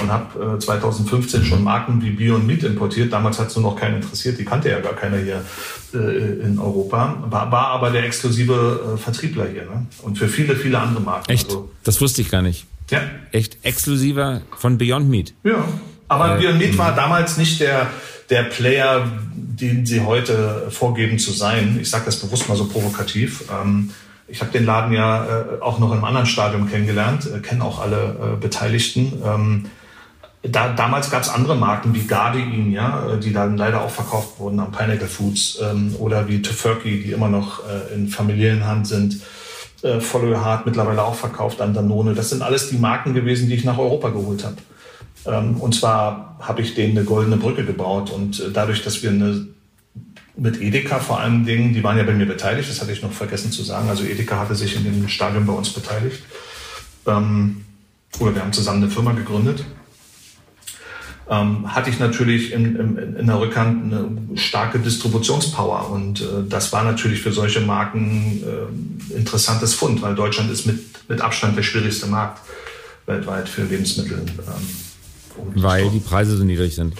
und 0.00 0.10
habe 0.10 0.56
äh, 0.56 0.58
2015 0.58 1.44
schon 1.44 1.62
Marken 1.62 2.02
wie 2.02 2.10
Beyond 2.10 2.46
Meat 2.46 2.64
importiert. 2.64 3.12
Damals 3.12 3.38
hat 3.38 3.48
es 3.48 3.56
nur 3.56 3.70
noch 3.70 3.78
keinen 3.78 3.96
interessiert, 3.96 4.38
die 4.38 4.44
kannte 4.44 4.70
ja 4.70 4.80
gar 4.80 4.94
keiner 4.94 5.18
hier 5.18 5.44
in 5.92 6.58
Europa. 6.58 7.22
War, 7.30 7.52
war 7.52 7.68
aber 7.68 7.90
der 7.90 8.04
exklusive 8.04 8.98
Vertriebler 9.00 9.46
hier 9.46 9.62
ne? 9.62 9.86
und 10.02 10.18
für 10.18 10.26
viele, 10.26 10.56
viele 10.56 10.80
andere 10.80 11.00
Marken. 11.00 11.30
Echt? 11.30 11.46
Also, 11.46 11.70
das 11.84 12.00
wusste 12.00 12.20
ich 12.20 12.32
gar 12.32 12.42
nicht. 12.42 12.66
Ja. 12.90 13.00
Echt 13.32 13.64
exklusiver 13.64 14.42
von 14.56 14.78
Beyond 14.78 15.08
Meat. 15.08 15.34
Ja, 15.42 15.64
aber 16.08 16.36
äh, 16.36 16.40
Beyond 16.40 16.58
Meat 16.58 16.78
war 16.78 16.94
damals 16.94 17.36
nicht 17.36 17.60
der, 17.60 17.88
der 18.30 18.44
Player, 18.44 19.10
den 19.34 19.86
sie 19.86 20.00
heute 20.00 20.66
vorgeben 20.70 21.18
zu 21.18 21.32
sein. 21.32 21.78
Ich 21.80 21.90
sage 21.90 22.04
das 22.06 22.16
bewusst 22.16 22.48
mal 22.48 22.56
so 22.56 22.66
provokativ. 22.66 23.44
Ähm, 23.50 23.90
ich 24.26 24.40
habe 24.40 24.52
den 24.52 24.64
Laden 24.64 24.92
ja 24.92 25.24
äh, 25.24 25.60
auch 25.60 25.78
noch 25.78 25.92
im 25.92 26.04
anderen 26.04 26.26
Stadium 26.26 26.68
kennengelernt, 26.68 27.28
äh, 27.30 27.40
kenne 27.40 27.64
auch 27.64 27.80
alle 27.80 28.34
äh, 28.34 28.40
Beteiligten. 28.40 29.12
Ähm, 29.24 29.66
da, 30.42 30.72
damals 30.72 31.10
gab 31.10 31.22
es 31.22 31.28
andere 31.28 31.56
Marken 31.56 31.94
wie 31.94 32.06
Gardein, 32.06 32.70
ja, 32.70 33.14
äh, 33.14 33.18
die 33.18 33.32
dann 33.32 33.56
leider 33.56 33.82
auch 33.82 33.90
verkauft 33.90 34.38
wurden 34.38 34.60
am 34.60 34.72
Pineapple 34.72 35.08
Foods 35.08 35.58
ähm, 35.62 35.94
oder 35.98 36.28
wie 36.28 36.42
Tofurky, 36.42 37.02
die 37.02 37.12
immer 37.12 37.28
noch 37.28 37.62
äh, 37.68 37.94
in 37.94 38.08
Familienhand 38.08 38.86
sind. 38.86 39.20
Äh, 39.84 40.00
Follow 40.00 40.30
Your 40.30 40.42
Heart 40.42 40.64
mittlerweile 40.64 41.02
auch 41.02 41.14
verkauft 41.14 41.60
an 41.60 41.74
Danone. 41.74 42.14
Das 42.14 42.30
sind 42.30 42.40
alles 42.42 42.70
die 42.70 42.78
Marken 42.78 43.12
gewesen, 43.12 43.48
die 43.48 43.54
ich 43.54 43.64
nach 43.64 43.76
Europa 43.76 44.08
geholt 44.08 44.42
habe. 44.42 44.56
Ähm, 45.26 45.60
und 45.60 45.74
zwar 45.74 46.36
habe 46.40 46.62
ich 46.62 46.74
denen 46.74 46.96
eine 46.96 47.06
goldene 47.06 47.36
Brücke 47.36 47.64
gebaut 47.64 48.10
und 48.10 48.40
äh, 48.40 48.50
dadurch, 48.50 48.82
dass 48.82 49.02
wir 49.02 49.10
eine 49.10 49.46
mit 50.36 50.60
Edeka 50.60 50.98
vor 50.98 51.20
allen 51.20 51.44
Dingen, 51.44 51.74
die 51.74 51.84
waren 51.84 51.96
ja 51.96 52.02
bei 52.02 52.12
mir 52.12 52.26
beteiligt, 52.26 52.68
das 52.68 52.80
hatte 52.80 52.90
ich 52.90 53.02
noch 53.02 53.12
vergessen 53.12 53.52
zu 53.52 53.62
sagen. 53.62 53.88
Also 53.88 54.04
Edeka 54.04 54.38
hatte 54.38 54.56
sich 54.56 54.74
in 54.74 54.84
dem 54.84 55.06
Stadion 55.06 55.46
bei 55.46 55.52
uns 55.52 55.70
beteiligt. 55.70 56.22
Ähm, 57.06 57.64
oder 58.18 58.34
wir 58.34 58.42
haben 58.42 58.52
zusammen 58.52 58.82
eine 58.82 58.90
Firma 58.90 59.12
gegründet. 59.12 59.64
Ähm, 61.28 61.74
hatte 61.74 61.88
ich 61.88 61.98
natürlich 61.98 62.52
in, 62.52 62.76
in, 62.76 63.16
in, 63.16 63.26
der 63.26 63.40
Rückhand 63.40 63.92
eine 63.92 64.36
starke 64.36 64.78
Distributionspower. 64.78 65.90
Und 65.90 66.20
äh, 66.20 66.24
das 66.46 66.70
war 66.72 66.84
natürlich 66.84 67.22
für 67.22 67.32
solche 67.32 67.60
Marken 67.60 68.42
äh, 68.42 69.16
interessantes 69.16 69.72
Fund, 69.72 70.02
weil 70.02 70.14
Deutschland 70.14 70.50
ist 70.50 70.66
mit, 70.66 70.80
mit 71.08 71.22
Abstand 71.22 71.56
der 71.56 71.62
schwierigste 71.62 72.06
Markt 72.08 72.42
weltweit 73.06 73.48
für 73.48 73.62
Lebensmittel. 73.62 74.18
Ähm, 74.18 75.62
weil 75.62 75.88
die 75.90 76.00
Preise 76.00 76.36
so 76.36 76.44
niedrig 76.44 76.74
sind. 76.74 76.94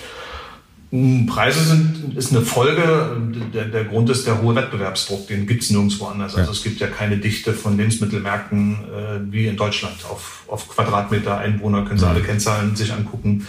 Hm, 0.91 1.27
Preise 1.27 1.65
sind, 1.65 2.17
ist 2.17 2.31
eine 2.31 2.43
Folge. 2.43 3.17
Der, 3.53 3.65
der 3.65 3.85
Grund 3.85 4.09
ist 4.11 4.27
der 4.27 4.41
hohe 4.41 4.55
Wettbewerbsdruck. 4.55 5.27
Den 5.27 5.47
gibt 5.47 5.65
es 5.65 5.71
nirgendwo 5.71 6.07
anders. 6.07 6.33
Ja. 6.33 6.39
Also 6.39 6.53
es 6.53 6.63
gibt 6.63 6.81
ja 6.81 6.87
keine 6.87 7.19
Dichte 7.19 7.53
von 7.53 7.77
Lebensmittelmärkten 7.77 8.75
äh, 8.75 9.33
wie 9.33 9.49
in 9.49 9.57
Deutschland. 9.57 9.97
Auf, 10.09 10.45
auf 10.47 10.69
Quadratmeter 10.69 11.37
Einwohner 11.37 11.85
können 11.85 11.99
Sie 11.99 12.05
mhm. 12.05 12.13
alle 12.13 12.23
Kennzahlen 12.23 12.77
sich 12.77 12.93
angucken. 12.93 13.47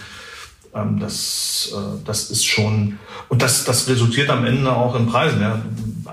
Ähm, 0.76 0.98
das, 1.00 1.72
äh, 1.74 2.04
das 2.04 2.30
ist 2.30 2.44
schon, 2.44 2.98
und 3.28 3.42
das, 3.42 3.64
das 3.64 3.88
resultiert 3.88 4.28
am 4.30 4.44
Ende 4.44 4.74
auch 4.74 4.94
in 4.94 5.06
Preisen. 5.06 5.40
Ja. 5.40 5.62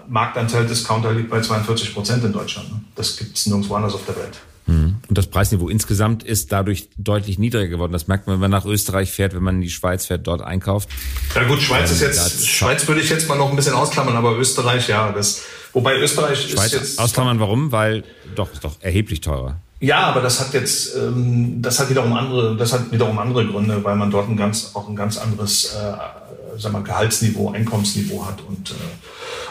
Marktanteil 0.07 0.65
Discounter 0.65 1.11
liegt 1.11 1.29
bei 1.29 1.41
42 1.41 1.93
Prozent 1.93 2.23
in 2.23 2.33
Deutschland. 2.33 2.67
Das 2.95 3.17
gibt 3.17 3.37
es 3.37 3.45
nirgendwo 3.47 3.75
anders 3.75 3.93
auf 3.93 4.05
der 4.05 4.15
Welt. 4.15 4.39
Mhm. 4.65 4.95
Und 5.09 5.17
das 5.17 5.27
Preisniveau 5.27 5.67
insgesamt 5.67 6.23
ist 6.23 6.51
dadurch 6.51 6.87
deutlich 6.97 7.37
niedriger 7.37 7.67
geworden. 7.67 7.91
Das 7.91 8.07
merkt 8.07 8.27
man, 8.27 8.35
wenn 8.35 8.41
man 8.41 8.51
nach 8.51 8.65
Österreich 8.65 9.11
fährt, 9.11 9.35
wenn 9.35 9.43
man 9.43 9.55
in 9.55 9.61
die 9.61 9.69
Schweiz 9.69 10.05
fährt, 10.05 10.25
dort 10.27 10.41
einkauft. 10.41 10.89
Ja 11.35 11.43
gut, 11.43 11.61
Schweiz 11.61 11.89
ähm, 11.89 11.95
ist 11.95 12.01
jetzt, 12.01 12.47
Schweiz 12.47 12.87
würde 12.87 13.01
ich 13.01 13.09
jetzt 13.09 13.27
mal 13.27 13.37
noch 13.37 13.49
ein 13.49 13.55
bisschen 13.55 13.73
ausklammern, 13.73 14.15
aber 14.15 14.37
Österreich, 14.37 14.87
ja, 14.87 15.11
das, 15.11 15.41
wobei 15.73 15.97
Österreich 15.97 16.51
Schweiz 16.51 16.67
ist 16.67 16.73
jetzt. 16.73 16.99
Ausklammern, 16.99 17.39
warum? 17.39 17.71
Weil, 17.71 18.03
doch, 18.35 18.53
ist 18.53 18.63
doch 18.63 18.77
erheblich 18.79 19.19
teurer. 19.19 19.57
Ja, 19.83 20.03
aber 20.05 20.21
das 20.21 20.39
hat 20.39 20.53
jetzt, 20.53 20.95
ähm, 20.95 21.61
das 21.61 21.77
hat 21.77 21.89
wiederum 21.89 22.13
andere, 22.13 22.55
das 22.55 22.71
hat 22.71 22.89
wiederum 22.93 23.19
andere 23.19 23.45
Gründe, 23.45 23.83
weil 23.83 23.97
man 23.97 24.09
dort 24.09 24.29
ein 24.29 24.37
ganz, 24.37 24.71
auch 24.75 24.87
ein 24.87 24.95
ganz 24.95 25.17
anderes, 25.17 25.75
äh, 25.75 26.57
sag 26.57 26.71
mal, 26.71 26.83
Gehaltsniveau, 26.83 27.51
Einkommensniveau 27.51 28.25
hat 28.25 28.41
und, 28.47 28.71
äh, 28.71 28.75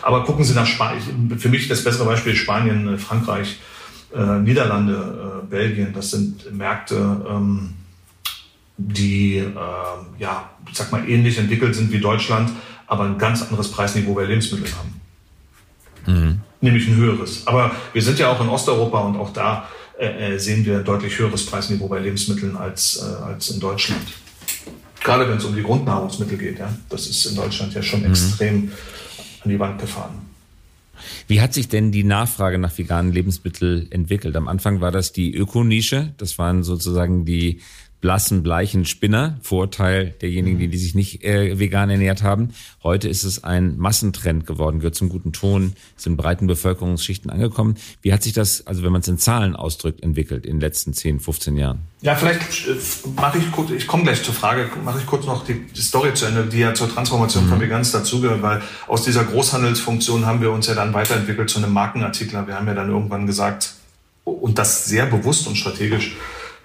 aber 0.01 0.25
gucken 0.25 0.43
Sie 0.43 0.55
nach 0.55 0.65
Spanien. 0.65 1.39
Für 1.39 1.51
mich 1.51 1.69
das 1.69 1.85
bessere 1.85 2.07
Beispiel 2.07 2.35
Spanien, 2.35 2.95
äh, 2.95 2.97
Frankreich 2.97 3.59
äh, 4.15 4.39
Niederlande, 4.39 5.43
äh, 5.43 5.47
Belgien, 5.51 5.93
das 5.93 6.13
sind 6.13 6.51
Märkte, 6.51 7.27
ähm, 7.29 7.75
die, 8.79 9.37
äh, 9.37 9.53
ja, 10.19 10.49
sag 10.73 10.93
mal, 10.93 11.07
ähnlich 11.11 11.37
entwickelt 11.37 11.75
sind 11.75 11.93
wie 11.93 12.01
Deutschland, 12.01 12.51
aber 12.87 13.05
ein 13.05 13.19
ganz 13.19 13.43
anderes 13.43 13.71
Preisniveau 13.71 14.15
bei 14.15 14.25
Lebensmitteln 14.25 14.73
haben. 14.79 15.01
Mhm. 16.07 16.41
Nämlich 16.63 16.89
ein 16.89 16.97
höheres. 16.97 17.47
Aber 17.47 17.73
wir 17.93 18.01
sind 18.01 18.19
ja 18.19 18.31
auch 18.31 18.41
in 18.41 18.49
Osteuropa 18.49 19.01
und 19.01 19.17
auch 19.19 19.35
da 19.35 19.69
äh, 19.99 20.35
äh 20.35 20.39
sehen 20.39 20.65
wir 20.65 20.79
ein 20.79 20.85
deutlich 20.85 21.19
höheres 21.19 21.47
Preisniveau 21.47 21.89
bei 21.89 21.99
Lebensmitteln 21.99 22.57
als, 22.57 23.03
äh, 23.03 23.23
als 23.25 23.51
in 23.51 23.61
Deutschland. 23.61 24.03
Gerade 25.03 25.29
wenn 25.29 25.39
es 25.39 25.45
um 25.45 25.55
die 25.55 25.63
Grundnahrungsmittel 25.63 26.39
geht, 26.39 26.59
ja. 26.59 26.73
Das 26.89 27.07
ist 27.07 27.25
in 27.27 27.37
Deutschland 27.37 27.75
ja 27.75 27.83
schon 27.83 28.01
mhm. 28.01 28.11
extrem 28.11 28.73
an 29.43 29.51
die 29.51 29.59
Wand 29.59 29.81
gefahren. 29.81 30.23
Wie 31.27 31.41
hat 31.41 31.55
sich 31.55 31.69
denn 31.69 31.91
die 31.91 32.05
Nachfrage 32.05 32.59
nach 32.59 32.77
veganen 32.77 33.13
Lebensmitteln 33.13 33.91
entwickelt? 33.91 34.37
Am 34.37 34.49
Anfang 34.49 34.81
war 34.81 34.93
das 34.93 35.13
die 35.13 35.35
Ökonische. 35.35 36.15
Das 36.19 36.39
waren 36.39 36.63
sozusagen 36.63 37.25
die 37.25 37.61
blassen, 38.03 38.43
bleichen 38.43 38.85
Spinner, 38.85 39.39
Vorteil 39.43 40.15
derjenigen, 40.21 40.59
die, 40.59 40.69
die 40.69 40.77
sich 40.77 40.95
nicht 40.95 41.25
äh, 41.25 41.59
vegan 41.59 41.89
ernährt 41.89 42.23
haben. 42.23 42.51
Heute 42.83 43.09
ist 43.09 43.23
es 43.23 43.45
ein 43.45 43.79
Massentrend 43.79 44.45
geworden, 44.45 44.81
gehört 44.81 44.97
zum 44.97 45.09
guten 45.09 45.33
Ton, 45.33 45.73
ist 45.97 46.07
in 46.07 46.17
breiten 46.17 46.49
Bevölkerungsschichten 46.49 47.31
angekommen. 47.31 47.77
Wie 48.03 48.13
hat 48.13 48.25
sich 48.25 48.33
das, 48.33 48.67
also 48.67 48.83
wenn 48.83 48.91
man 48.91 49.03
es 49.03 49.09
in 49.09 49.19
Zahlen 49.19 49.55
ausdrückt, 49.55 50.03
entwickelt 50.03 50.45
in 50.45 50.57
den 50.57 50.61
letzten 50.61 50.93
10, 50.93 51.21
15 51.21 51.57
Jahren? 51.57 51.79
Ja, 52.03 52.17
vielleicht 52.17 52.67
äh, 52.67 52.75
mache 53.15 53.39
ich 53.39 53.51
kurz, 53.53 53.71
ich 53.71 53.87
komme 53.87 54.03
gleich 54.03 54.25
zur 54.25 54.35
Frage, 54.35 54.69
mache 54.85 54.99
ich 54.99 55.07
kurz 55.07 55.25
noch 55.25 55.47
die, 55.47 55.65
die, 55.65 55.81
Story 55.81 56.13
zu 56.13 56.27
Ende, 56.27 56.47
die 56.47 56.59
ja 56.59 56.75
zur 56.75 56.93
Transformation 56.93 57.47
mhm. 57.47 57.51
von 57.51 57.61
Veganz 57.61 57.93
dazugehört, 57.93 58.43
weil 58.43 58.63
aus 58.89 59.05
dieser 59.05 59.23
Großhandelsfunktion 59.25 60.27
haben 60.27 60.41
wir 60.41 60.51
uns 60.51 60.67
ja 60.67 60.75
dann 60.75 60.93
weiterentwickelt 60.93 61.49
zu 61.49 61.59
einem 61.59 61.73
Markenartikler. 61.73 62.49
Wir 62.49 62.57
haben 62.57 62.67
ja 62.67 62.75
dann 62.75 62.91
irgendwann 62.91 63.29
gesagt, 63.29 63.75
und 64.25 64.59
das 64.59 64.87
sehr 64.87 65.07
bewusst 65.07 65.47
und 65.47 65.57
strategisch, 65.57 66.17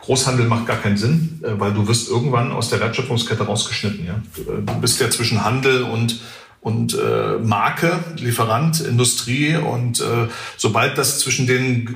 Großhandel 0.07 0.47
macht 0.47 0.65
gar 0.65 0.77
keinen 0.77 0.97
Sinn, 0.97 1.41
äh, 1.43 1.59
weil 1.59 1.73
du 1.73 1.87
wirst 1.87 2.09
irgendwann 2.09 2.51
aus 2.53 2.69
der 2.69 2.79
Wertschöpfungskette 2.79 3.43
rausgeschnitten. 3.43 4.07
Ja? 4.07 4.21
Du 4.35 4.79
bist 4.79 4.99
ja 4.99 5.09
zwischen 5.09 5.43
Handel 5.43 5.83
und 5.83 6.19
und 6.59 6.95
äh, 6.95 7.37
Marke, 7.37 7.99
Lieferant, 8.17 8.81
Industrie 8.81 9.55
und 9.55 10.01
äh, 10.01 10.27
sobald 10.57 10.97
das 10.97 11.19
zwischen 11.19 11.47
den 11.47 11.95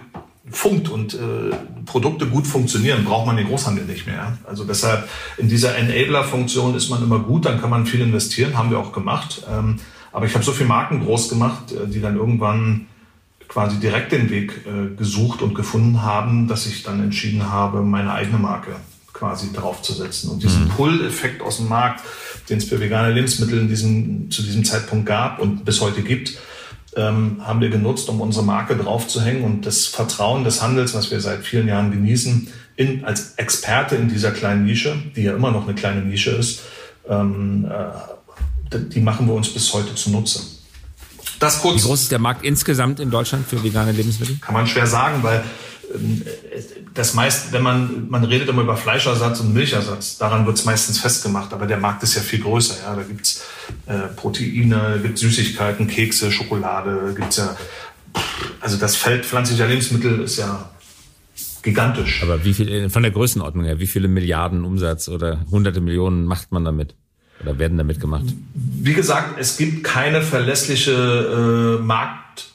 funkt 0.49 0.87
und 0.87 1.13
äh, 1.13 1.17
Produkte 1.85 2.27
gut 2.27 2.47
funktionieren, 2.47 3.03
braucht 3.03 3.25
man 3.25 3.37
den 3.37 3.47
Großhandel 3.47 3.85
nicht 3.85 4.07
mehr. 4.07 4.37
Also 4.45 4.63
deshalb 4.63 5.09
in 5.37 5.49
dieser 5.49 5.75
Enabler-Funktion 5.77 6.75
ist 6.75 6.89
man 6.89 7.03
immer 7.03 7.19
gut, 7.19 7.45
dann 7.45 7.59
kann 7.59 7.69
man 7.69 7.85
viel 7.85 8.01
investieren, 8.01 8.57
haben 8.57 8.69
wir 8.69 8.79
auch 8.79 8.93
gemacht. 8.93 9.43
Ähm, 9.51 9.79
aber 10.11 10.25
ich 10.25 10.33
habe 10.35 10.43
so 10.43 10.51
viele 10.51 10.69
Marken 10.69 11.03
groß 11.03 11.29
gemacht, 11.29 11.71
äh, 11.71 11.87
die 11.87 12.01
dann 12.01 12.15
irgendwann 12.15 12.87
quasi 13.51 13.79
direkt 13.79 14.13
den 14.13 14.29
Weg 14.29 14.61
äh, 14.65 14.95
gesucht 14.95 15.41
und 15.41 15.53
gefunden 15.55 16.03
haben, 16.03 16.47
dass 16.47 16.65
ich 16.67 16.83
dann 16.83 17.03
entschieden 17.03 17.51
habe, 17.51 17.81
meine 17.81 18.13
eigene 18.13 18.37
Marke 18.37 18.77
quasi 19.11 19.51
draufzusetzen. 19.51 20.31
Und 20.31 20.41
diesen 20.41 20.65
mhm. 20.65 20.69
Pull-Effekt 20.69 21.41
aus 21.41 21.57
dem 21.57 21.67
Markt, 21.67 22.01
den 22.49 22.59
es 22.59 22.63
für 22.63 22.79
vegane 22.79 23.11
Lebensmittel 23.11 23.59
in 23.59 23.67
diesem, 23.67 24.31
zu 24.31 24.41
diesem 24.41 24.63
Zeitpunkt 24.63 25.05
gab 25.05 25.39
und 25.39 25.65
bis 25.65 25.81
heute 25.81 26.01
gibt, 26.01 26.37
ähm, 26.95 27.41
haben 27.45 27.59
wir 27.59 27.69
genutzt, 27.69 28.07
um 28.07 28.21
unsere 28.21 28.45
Marke 28.45 28.77
draufzuhängen 28.77 29.43
und 29.43 29.65
das 29.65 29.85
Vertrauen 29.85 30.45
des 30.45 30.61
Handels, 30.61 30.93
was 30.93 31.11
wir 31.11 31.19
seit 31.19 31.43
vielen 31.43 31.67
Jahren 31.67 31.91
genießen, 31.91 32.47
in, 32.77 33.03
als 33.03 33.33
Experte 33.35 33.97
in 33.97 34.07
dieser 34.07 34.31
kleinen 34.31 34.63
Nische, 34.63 34.95
die 35.13 35.23
ja 35.23 35.35
immer 35.35 35.51
noch 35.51 35.65
eine 35.65 35.75
kleine 35.75 36.01
Nische 36.01 36.31
ist, 36.31 36.61
ähm, 37.09 37.69
äh, 37.69 38.79
die 38.79 39.01
machen 39.01 39.27
wir 39.27 39.33
uns 39.33 39.53
bis 39.53 39.73
heute 39.73 39.93
zunutze. 39.95 40.60
Das 41.41 41.59
kurz. 41.59 41.83
Wie 41.83 41.87
groß 41.87 42.03
ist 42.03 42.11
der 42.11 42.19
Markt 42.19 42.45
insgesamt 42.45 42.99
in 42.99 43.09
Deutschland 43.09 43.47
für 43.47 43.61
vegane 43.63 43.91
Lebensmittel? 43.91 44.37
Kann 44.39 44.53
man 44.53 44.67
schwer 44.67 44.85
sagen, 44.85 45.23
weil 45.23 45.43
ähm, 45.93 46.21
das 46.93 47.15
meist, 47.15 47.51
wenn 47.51 47.63
man, 47.63 48.09
man 48.09 48.23
redet 48.23 48.47
immer 48.47 48.61
über 48.61 48.77
Fleischersatz 48.77 49.39
und 49.39 49.51
Milchersatz, 49.53 50.17
daran 50.19 50.45
wird 50.45 50.57
es 50.57 50.65
meistens 50.65 50.99
festgemacht, 50.99 51.51
aber 51.51 51.65
der 51.65 51.77
Markt 51.77 52.03
ist 52.03 52.15
ja 52.15 52.21
viel 52.21 52.41
größer. 52.41 52.75
Ja? 52.83 52.95
Da 52.95 53.01
gibt's 53.01 53.43
äh, 53.87 54.07
Proteine, 54.15 54.99
gibt 55.01 55.17
Süßigkeiten, 55.17 55.87
Kekse, 55.87 56.31
Schokolade, 56.31 57.13
gibt's 57.15 57.37
ja, 57.37 57.55
also 58.59 58.77
das 58.77 58.95
Feld 58.95 59.25
pflanzlicher 59.25 59.67
Lebensmittel 59.67 60.21
ist 60.21 60.37
ja 60.37 60.69
gigantisch. 61.63 62.21
Aber 62.21 62.45
wie 62.45 62.53
viel, 62.53 62.89
von 62.91 63.01
der 63.01 63.11
Größenordnung 63.11 63.65
her, 63.65 63.79
wie 63.79 63.87
viele 63.87 64.07
Milliarden 64.07 64.63
Umsatz 64.63 65.09
oder 65.09 65.45
hunderte 65.49 65.81
Millionen 65.81 66.25
macht 66.25 66.51
man 66.51 66.65
damit? 66.65 66.95
Oder 67.43 67.57
werden 67.59 67.77
damit 67.77 67.99
gemacht? 67.99 68.25
Wie 68.53 68.93
gesagt, 68.93 69.39
es 69.39 69.57
gibt 69.57 69.83
keine 69.83 70.21
verlässliche 70.21 71.79
äh, 71.79 71.83
Markt, 71.83 72.51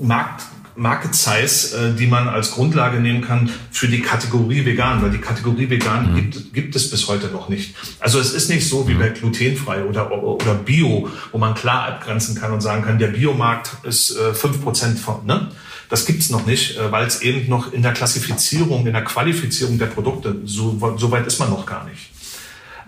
Markt, 0.00 0.44
Market 0.76 1.14
Size, 1.14 1.76
äh, 1.76 1.96
die 1.96 2.06
man 2.06 2.28
als 2.28 2.52
Grundlage 2.52 2.98
nehmen 2.98 3.22
kann 3.22 3.50
für 3.70 3.88
die 3.88 4.00
Kategorie 4.00 4.64
vegan, 4.64 5.02
weil 5.02 5.10
die 5.10 5.18
Kategorie 5.18 5.70
vegan 5.70 6.12
mhm. 6.12 6.16
gibt, 6.16 6.54
gibt 6.54 6.76
es 6.76 6.90
bis 6.90 7.08
heute 7.08 7.28
noch 7.28 7.48
nicht. 7.48 7.74
Also 8.00 8.18
es 8.18 8.32
ist 8.32 8.48
nicht 8.48 8.68
so 8.68 8.88
wie 8.88 8.94
mhm. 8.94 8.98
bei 8.98 9.08
glutenfrei 9.10 9.84
oder, 9.84 10.12
oder 10.12 10.54
Bio, 10.54 11.08
wo 11.32 11.38
man 11.38 11.54
klar 11.54 11.86
abgrenzen 11.86 12.34
kann 12.34 12.52
und 12.52 12.60
sagen 12.60 12.82
kann, 12.82 12.98
der 12.98 13.08
Biomarkt 13.08 13.84
ist 13.84 14.16
äh, 14.16 14.34
fünf 14.34 14.56
äh, 14.56 14.60
Prozent 14.60 14.98
von, 14.98 15.24
ne? 15.26 15.50
Das 15.90 16.06
gibt's 16.06 16.30
noch 16.30 16.46
nicht, 16.46 16.76
äh, 16.76 16.90
weil 16.90 17.06
es 17.06 17.22
eben 17.22 17.48
noch 17.48 17.72
in 17.72 17.82
der 17.82 17.92
Klassifizierung, 17.92 18.86
in 18.86 18.94
der 18.94 19.04
Qualifizierung 19.04 19.78
der 19.78 19.86
Produkte, 19.86 20.36
so, 20.44 20.96
so 20.96 21.10
weit 21.10 21.26
ist 21.26 21.38
man 21.38 21.50
noch 21.50 21.66
gar 21.66 21.84
nicht. 21.84 22.10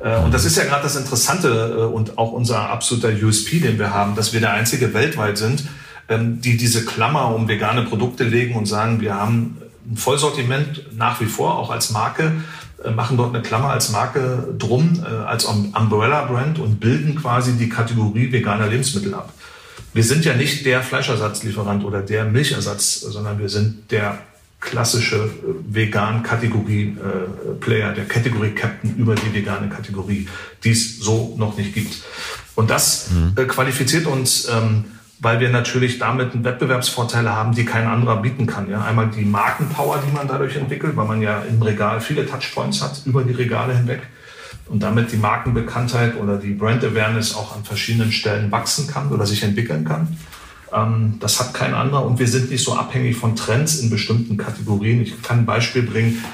Äh, 0.03 0.19
und 0.19 0.33
das 0.33 0.45
ist 0.45 0.57
ja 0.57 0.65
gerade 0.65 0.83
das 0.83 0.97
Interessante 0.97 1.77
äh, 1.79 1.83
und 1.83 2.19
auch 2.19 2.33
unser 2.33 2.71
absoluter 2.71 3.11
USP, 3.11 3.61
den 3.61 3.79
wir 3.79 3.93
haben, 3.93 4.15
dass 4.15 4.33
wir 4.33 4.41
der 4.41 4.53
einzige 4.53 4.95
weltweit 4.95 5.39
sind, 5.39 5.65
ähm, 6.09 6.41
die 6.41 6.57
diese 6.57 6.85
Klammer 6.85 7.35
um 7.35 7.49
vegane 7.49 7.83
Produkte 7.83 8.25
legen 8.25 8.55
und 8.55 8.67
sagen, 8.67 9.01
wir 9.01 9.15
haben 9.15 9.59
ein 9.91 9.97
Vollsortiment 9.97 10.97
nach 10.97 11.21
wie 11.21 11.27
vor, 11.27 11.59
auch 11.59 11.71
als 11.71 11.91
Marke, 11.91 12.33
äh, 12.85 12.91
machen 12.91 13.17
dort 13.17 13.35
eine 13.35 13.43
Klammer 13.43 13.71
als 13.71 13.91
Marke 13.91 14.55
drum, 14.59 15.05
als 15.27 15.45
Umbrella-Brand 15.45 16.59
und 16.59 16.81
bilden 16.81 17.17
quasi 17.17 17.53
die 17.53 17.69
Kategorie 17.69 18.33
veganer 18.33 18.67
Lebensmittel 18.67 19.15
ab. 19.15 19.33
Wir 19.93 20.05
sind 20.05 20.25
ja 20.25 20.35
nicht 20.35 20.67
der 20.67 20.83
Fleischersatzlieferant 20.83 21.85
oder 21.85 22.03
der 22.03 22.25
Milchersatz, 22.27 23.01
sondern 23.01 23.39
wir 23.39 23.49
sind 23.49 23.91
der 23.91 24.19
klassische 24.61 25.17
äh, 25.17 25.29
Vegan-Kategorie-Player, 25.69 27.91
äh, 27.91 27.95
der 27.95 28.05
Kategorie-Captain 28.07 28.97
über 28.97 29.15
die 29.15 29.35
vegane 29.35 29.69
Kategorie, 29.69 30.27
die 30.65 30.71
es 30.71 30.99
so 30.99 31.35
noch 31.39 31.57
nicht 31.57 31.75
gibt. 31.75 32.03
Und 32.55 32.71
das 32.71 33.11
mhm. 33.11 33.35
äh, 33.37 33.45
qualifiziert 33.45 34.07
uns, 34.07 34.49
ähm, 34.49 34.87
weil 35.21 35.41
wir 35.41 35.51
natürlich 35.51 35.99
damit 35.99 36.35
einen 36.35 36.45
Wettbewerbsvorteile 36.45 37.35
haben, 37.35 37.55
die 37.55 37.65
kein 37.65 37.87
anderer 37.87 38.17
bieten 38.17 38.47
kann. 38.47 38.69
Ja? 38.71 38.85
Einmal 38.85 39.09
die 39.09 39.25
Markenpower, 39.25 40.03
die 40.07 40.13
man 40.13 40.29
dadurch 40.29 40.57
entwickelt, 40.57 40.97
weil 40.97 41.07
man 41.07 41.23
ja 41.23 41.43
im 41.43 41.63
Regal 41.63 42.01
viele 42.01 42.27
Touchpoints 42.27 42.83
hat, 42.83 43.03
über 43.07 43.23
die 43.23 43.33
Regale 43.33 43.77
hinweg. 43.77 44.03
und 44.69 44.83
damit 44.83 45.13
die 45.13 45.17
Markenbekanntheit 45.17 46.17
oder 46.17 46.39
die 46.39 46.53
Brand 46.53 46.85
Awareness 46.85 47.37
auch 47.37 47.55
an 47.55 47.65
verschiedenen 47.65 48.11
Stellen 48.11 48.51
wachsen 48.51 48.89
kann 48.89 49.13
oder 49.13 49.25
sich 49.25 49.45
entwickeln 49.45 49.85
kann. 49.85 50.19
Ähm, 50.73 51.17
das 51.21 51.41
hat 51.41 51.55
kein 51.55 51.75
anderer 51.75 52.05
und 52.05 52.19
wir 52.19 52.29
sind 52.29 52.51
nicht 52.51 52.65
so 52.65 52.75
abhängig 52.75 53.17
von 53.17 53.37
Trends 53.37 53.79
in 53.79 53.91
bestimmten 53.91 54.37
Kategorien. 54.37 55.03
Ich 55.03 55.23
kann 55.23 55.41
ein 55.41 55.47
Beispiel 55.47 55.83
bringen. 55.83 56.25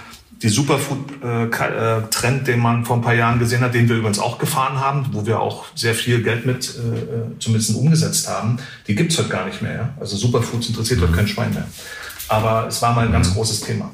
Die 0.43 0.49
Superfood-Trend, 0.49 2.49
den 2.49 2.59
man 2.59 2.85
vor 2.85 2.97
ein 2.97 3.03
paar 3.03 3.15
Jahren 3.15 3.39
gesehen 3.39 3.61
hat, 3.61 3.75
den 3.75 3.89
wir 3.89 3.97
übrigens 3.97 4.19
auch 4.19 4.39
gefahren 4.39 4.81
haben, 4.81 5.07
wo 5.13 5.25
wir 5.25 5.39
auch 5.39 5.67
sehr 5.77 5.95
viel 5.95 6.21
Geld 6.21 6.47
mit 6.47 6.69
äh, 6.69 7.39
zumindest 7.39 7.77
umgesetzt 7.77 8.29
haben, 8.29 8.57
die 8.89 8.97
gibt's 8.97 9.17
heute 9.19 9.29
gar 9.29 9.47
nicht 9.47 9.63
mehr. 9.63 9.91
Also 10.01 10.17
Superfoods 10.17 10.69
interessiert 10.69 11.01
heute 11.01 11.13
kein 11.13 11.29
Schwein 11.29 11.55
mehr. 11.55 11.69
Aber 12.27 12.67
es 12.67 12.83
war 12.83 12.93
mal 12.93 13.07
ein 13.07 13.13
ganz 13.13 13.31
mhm. 13.31 13.35
großes 13.35 13.61
Thema. 13.61 13.93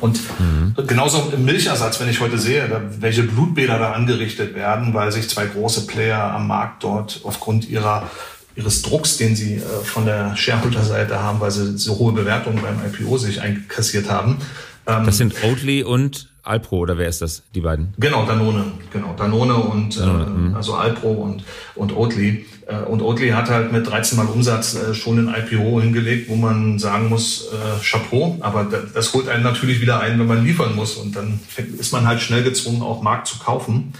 Und 0.00 0.20
mhm. 0.38 0.74
genauso 0.86 1.32
im 1.34 1.44
Milchersatz, 1.44 2.00
wenn 2.00 2.08
ich 2.08 2.20
heute 2.20 2.38
sehe, 2.38 2.82
welche 2.98 3.22
Blutbäder 3.22 3.78
da 3.78 3.92
angerichtet 3.92 4.54
werden, 4.54 4.94
weil 4.94 5.12
sich 5.12 5.28
zwei 5.28 5.46
große 5.46 5.86
Player 5.86 6.22
am 6.22 6.46
Markt 6.46 6.84
dort 6.84 7.20
aufgrund 7.24 7.68
ihrer 7.68 8.10
ihres 8.56 8.82
Drucks, 8.82 9.16
den 9.16 9.36
sie 9.36 9.56
äh, 9.56 9.60
von 9.84 10.04
der 10.04 10.36
Shareholder-Seite 10.36 11.20
haben, 11.20 11.40
weil 11.40 11.50
sie 11.50 11.78
so 11.78 11.98
hohe 11.98 12.12
Bewertungen 12.12 12.60
beim 12.62 12.80
IPO 12.86 13.18
sich 13.18 13.40
einkassiert 13.40 14.10
haben. 14.10 14.38
Ähm, 14.86 15.06
das 15.06 15.18
sind 15.18 15.34
Oatly 15.44 15.82
und 15.82 16.28
Alpro 16.44 16.78
oder 16.78 16.98
wer 16.98 17.08
ist 17.08 17.22
das, 17.22 17.42
die 17.54 17.60
beiden? 17.60 17.94
Genau, 17.98 18.26
Danone, 18.26 18.64
genau, 18.92 19.14
Danone 19.16 19.54
und 19.54 19.96
Danone, 19.98 20.50
äh, 20.50 20.56
also 20.56 20.74
Alpro 20.74 21.12
und 21.12 21.44
und 21.76 21.96
Oatly. 21.96 22.46
Äh, 22.66 22.78
und 22.78 23.00
Oatly 23.00 23.30
hat 23.30 23.48
halt 23.48 23.70
mit 23.70 23.86
13 23.86 24.18
mal 24.18 24.26
Umsatz 24.26 24.74
äh, 24.74 24.92
schon 24.92 25.28
ein 25.28 25.34
IPO 25.34 25.80
hingelegt, 25.80 26.28
wo 26.28 26.34
man 26.34 26.80
sagen 26.80 27.08
muss, 27.08 27.48
äh, 27.52 27.84
Chapeau, 27.84 28.38
aber 28.40 28.64
das, 28.64 28.92
das 28.92 29.14
holt 29.14 29.28
einen 29.28 29.44
natürlich 29.44 29.80
wieder 29.80 30.00
ein, 30.00 30.18
wenn 30.18 30.26
man 30.26 30.44
liefern 30.44 30.74
muss. 30.74 30.96
Und 30.96 31.14
dann 31.14 31.38
ist 31.78 31.92
man 31.92 32.08
halt 32.08 32.20
schnell 32.20 32.42
gezwungen, 32.42 32.82
auch 32.82 33.02
Markt 33.02 33.28
zu 33.28 33.38
kaufen. 33.38 33.92
äh, 33.94 33.98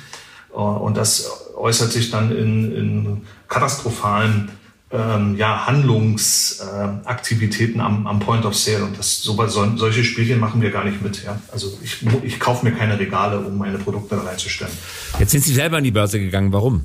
und 0.53 0.97
das 0.97 1.31
äußert 1.57 1.93
sich 1.93 2.11
dann 2.11 2.37
in, 2.37 2.75
in 2.75 3.23
katastrophalen 3.49 4.51
ähm, 4.93 5.37
ja, 5.37 5.67
Handlungsaktivitäten 5.67 7.81
äh, 7.81 7.85
am, 7.85 8.07
am 8.07 8.21
Point 8.21 8.45
of 8.45 8.55
Sale. 8.55 8.85
Und 8.85 8.99
das, 8.99 9.23
so, 9.23 9.35
so, 9.47 9.77
solche 9.77 10.05
Spielchen 10.05 10.39
machen 10.39 10.61
wir 10.61 10.71
gar 10.71 10.85
nicht 10.85 11.01
mit. 11.03 11.25
Ja? 11.25 11.41
Also 11.51 11.73
ich, 11.83 12.05
ich 12.23 12.39
kaufe 12.39 12.67
mir 12.67 12.73
keine 12.73 12.99
Regale, 12.99 13.41
um 13.41 13.57
meine 13.57 13.79
Produkte 13.79 14.23
reinzustellen. 14.25 14.75
Jetzt 15.19 15.31
sind 15.31 15.45
Sie 15.45 15.55
selber 15.55 15.79
an 15.79 15.85
die 15.85 15.91
Börse 15.91 16.21
gegangen. 16.21 16.53
Warum? 16.53 16.85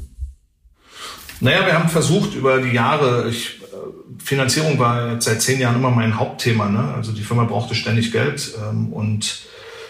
Naja, 1.39 1.63
wir 1.65 1.77
haben 1.77 1.89
versucht 1.89 2.34
über 2.34 2.62
die 2.62 2.71
Jahre, 2.71 3.30
ich, 3.30 3.62
äh, 3.62 3.65
Finanzierung 4.23 4.80
war 4.80 5.21
seit 5.21 5.39
zehn 5.41 5.60
Jahren 5.60 5.75
immer 5.75 5.91
mein 5.91 6.17
Hauptthema. 6.17 6.69
Ne? 6.69 6.93
Also 6.95 7.12
die 7.12 7.23
Firma 7.23 7.43
brauchte 7.43 7.75
ständig 7.75 8.13
Geld 8.13 8.53
ähm, 8.69 8.93
und 8.93 9.41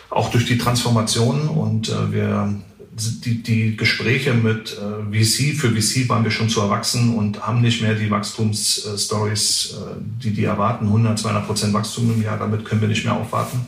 auch 0.09 0.31
durch 0.31 0.45
die 0.45 0.57
Transformation. 0.57 1.47
Und 1.47 1.89
äh, 1.89 2.11
wir 2.11 2.55
die, 2.97 3.43
die 3.43 3.77
Gespräche 3.77 4.33
mit 4.33 4.77
äh, 4.77 5.23
VC, 5.23 5.55
für 5.55 5.69
VC 5.69 6.09
waren 6.09 6.23
wir 6.23 6.31
schon 6.31 6.49
zu 6.49 6.61
erwachsen 6.61 7.15
und 7.15 7.45
haben 7.45 7.61
nicht 7.61 7.81
mehr 7.81 7.93
die 7.93 8.09
Wachstumsstories, 8.09 9.75
äh, 9.75 10.23
die 10.23 10.31
die 10.31 10.43
erwarten, 10.43 10.85
100, 10.85 11.19
200 11.19 11.45
Prozent 11.45 11.73
Wachstum 11.73 12.11
im 12.13 12.23
Jahr, 12.23 12.37
damit 12.37 12.65
können 12.65 12.81
wir 12.81 12.87
nicht 12.87 13.05
mehr 13.05 13.13
aufwarten. 13.13 13.65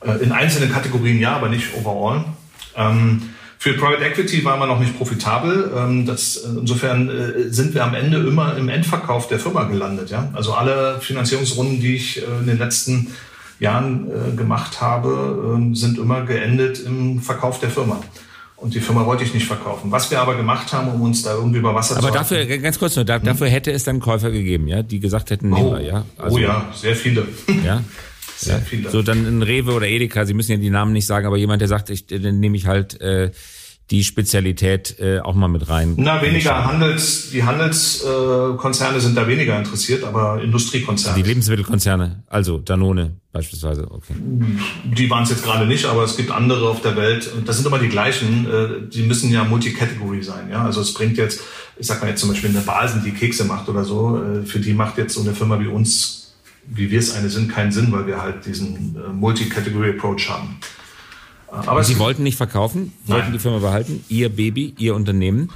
Äh, 0.00 0.22
in 0.22 0.32
einzelnen 0.32 0.70
Kategorien 0.70 1.18
ja, 1.18 1.36
aber 1.36 1.48
nicht 1.48 1.74
overall. 1.74 2.24
Ähm, 2.76 3.22
für 3.58 3.72
Private 3.72 4.04
Equity 4.04 4.44
waren 4.44 4.60
wir 4.60 4.66
noch 4.66 4.78
nicht 4.78 4.96
profitabel. 4.96 5.72
Ähm, 5.76 6.06
das, 6.06 6.36
äh, 6.36 6.48
insofern 6.60 7.08
äh, 7.08 7.50
sind 7.50 7.74
wir 7.74 7.84
am 7.84 7.94
Ende 7.94 8.18
immer 8.18 8.56
im 8.56 8.68
Endverkauf 8.68 9.26
der 9.28 9.40
Firma 9.40 9.64
gelandet. 9.64 10.10
Ja? 10.10 10.28
Also 10.34 10.52
alle 10.52 11.00
Finanzierungsrunden, 11.00 11.80
die 11.80 11.96
ich 11.96 12.18
äh, 12.18 12.40
in 12.40 12.46
den 12.46 12.58
letzten 12.58 13.08
Jahren 13.60 14.08
äh, 14.10 14.36
gemacht 14.36 14.80
habe, 14.80 15.54
ähm, 15.56 15.74
sind 15.74 15.98
immer 15.98 16.22
geendet 16.22 16.80
im 16.84 17.20
Verkauf 17.20 17.58
der 17.58 17.70
Firma. 17.70 18.00
Und 18.56 18.74
die 18.74 18.80
Firma 18.80 19.04
wollte 19.04 19.24
ich 19.24 19.34
nicht 19.34 19.46
verkaufen. 19.46 19.90
Was 19.90 20.10
wir 20.10 20.20
aber 20.20 20.36
gemacht 20.36 20.72
haben, 20.72 20.88
um 20.88 21.02
uns 21.02 21.22
da 21.22 21.34
irgendwie 21.34 21.58
über 21.58 21.74
Wasser 21.74 21.96
aber 21.96 22.02
zu 22.02 22.08
Aber 22.08 22.18
dafür, 22.18 22.58
ganz 22.58 22.78
kurz 22.78 22.96
nur, 22.96 23.04
da, 23.04 23.16
hm? 23.16 23.24
dafür 23.24 23.48
hätte 23.48 23.72
es 23.72 23.84
dann 23.84 24.00
Käufer 24.00 24.30
gegeben, 24.30 24.68
ja, 24.68 24.82
die 24.82 25.00
gesagt 25.00 25.30
hätten, 25.30 25.52
oh, 25.52 25.72
wir, 25.72 25.80
ja. 25.80 26.04
Also, 26.16 26.36
oh 26.36 26.38
ja, 26.38 26.72
sehr 26.74 26.96
viele. 26.96 27.26
Ja. 27.64 27.82
Sehr 28.36 28.60
viele. 28.60 28.90
So 28.90 29.02
dann 29.02 29.24
ein 29.26 29.42
Rewe 29.42 29.72
oder 29.72 29.86
Edeka, 29.86 30.26
Sie 30.26 30.34
müssen 30.34 30.52
ja 30.52 30.58
die 30.58 30.68
Namen 30.68 30.92
nicht 30.92 31.06
sagen, 31.06 31.26
aber 31.26 31.36
jemand, 31.36 31.60
der 31.60 31.68
sagt, 31.68 31.88
ich, 31.88 32.06
dann 32.06 32.40
nehme 32.40 32.56
ich 32.56 32.66
halt 32.66 33.00
äh, 33.00 33.30
die 33.90 34.02
Spezialität 34.02 34.96
äh, 34.98 35.20
auch 35.20 35.34
mal 35.34 35.48
mit 35.48 35.68
rein. 35.68 35.94
Na, 35.98 36.22
weniger 36.22 36.64
Handels, 36.64 37.30
die 37.30 37.44
Handelskonzerne 37.44 38.96
äh, 38.96 39.00
sind 39.00 39.16
da 39.16 39.28
weniger 39.28 39.58
interessiert, 39.58 40.04
aber 40.04 40.42
Industriekonzerne. 40.42 41.22
Die 41.22 41.28
Lebensmittelkonzerne, 41.28 42.24
also 42.28 42.58
Danone 42.58 43.16
beispielsweise, 43.34 43.90
okay. 43.90 44.14
Die 44.16 45.10
waren 45.10 45.24
es 45.24 45.30
jetzt 45.30 45.44
gerade 45.44 45.66
nicht, 45.66 45.84
aber 45.86 46.04
es 46.04 46.16
gibt 46.16 46.30
andere 46.30 46.68
auf 46.68 46.80
der 46.80 46.96
Welt. 46.96 47.30
Und 47.36 47.48
das 47.48 47.56
sind 47.56 47.66
immer 47.66 47.80
die 47.80 47.88
gleichen. 47.88 48.46
Äh, 48.46 48.88
die 48.88 49.02
müssen 49.02 49.30
ja 49.30 49.44
Multicategory 49.44 50.22
sein. 50.22 50.48
Ja, 50.50 50.64
also 50.64 50.80
es 50.80 50.94
bringt 50.94 51.18
jetzt, 51.18 51.42
ich 51.76 51.86
sag 51.86 52.00
mal 52.00 52.08
jetzt 52.08 52.20
zum 52.20 52.30
Beispiel 52.30 52.50
eine 52.50 52.60
Basen, 52.60 53.02
die 53.04 53.10
Kekse 53.10 53.44
macht 53.44 53.68
oder 53.68 53.84
so. 53.84 54.16
Äh, 54.22 54.46
für 54.46 54.60
die 54.60 54.72
macht 54.72 54.96
jetzt 54.96 55.14
so 55.14 55.20
eine 55.20 55.34
Firma 55.34 55.60
wie 55.60 55.66
uns, 55.66 56.34
wie 56.66 56.90
wir 56.90 57.00
es 57.00 57.14
eine 57.14 57.28
sind, 57.28 57.52
keinen 57.52 57.72
Sinn, 57.72 57.92
weil 57.92 58.06
wir 58.06 58.22
halt 58.22 58.46
diesen 58.46 58.96
äh, 58.96 59.12
Multicategory 59.12 59.90
Approach 59.90 60.30
haben. 60.30 60.56
Aber 61.66 61.84
Sie 61.84 61.98
wollten 61.98 62.22
nicht 62.22 62.36
verkaufen, 62.36 62.92
wollten 63.06 63.24
Nein. 63.24 63.32
die 63.32 63.38
Firma 63.38 63.58
behalten, 63.58 64.04
Ihr 64.08 64.28
Baby, 64.28 64.74
Ihr 64.78 64.94
Unternehmen. 64.94 65.50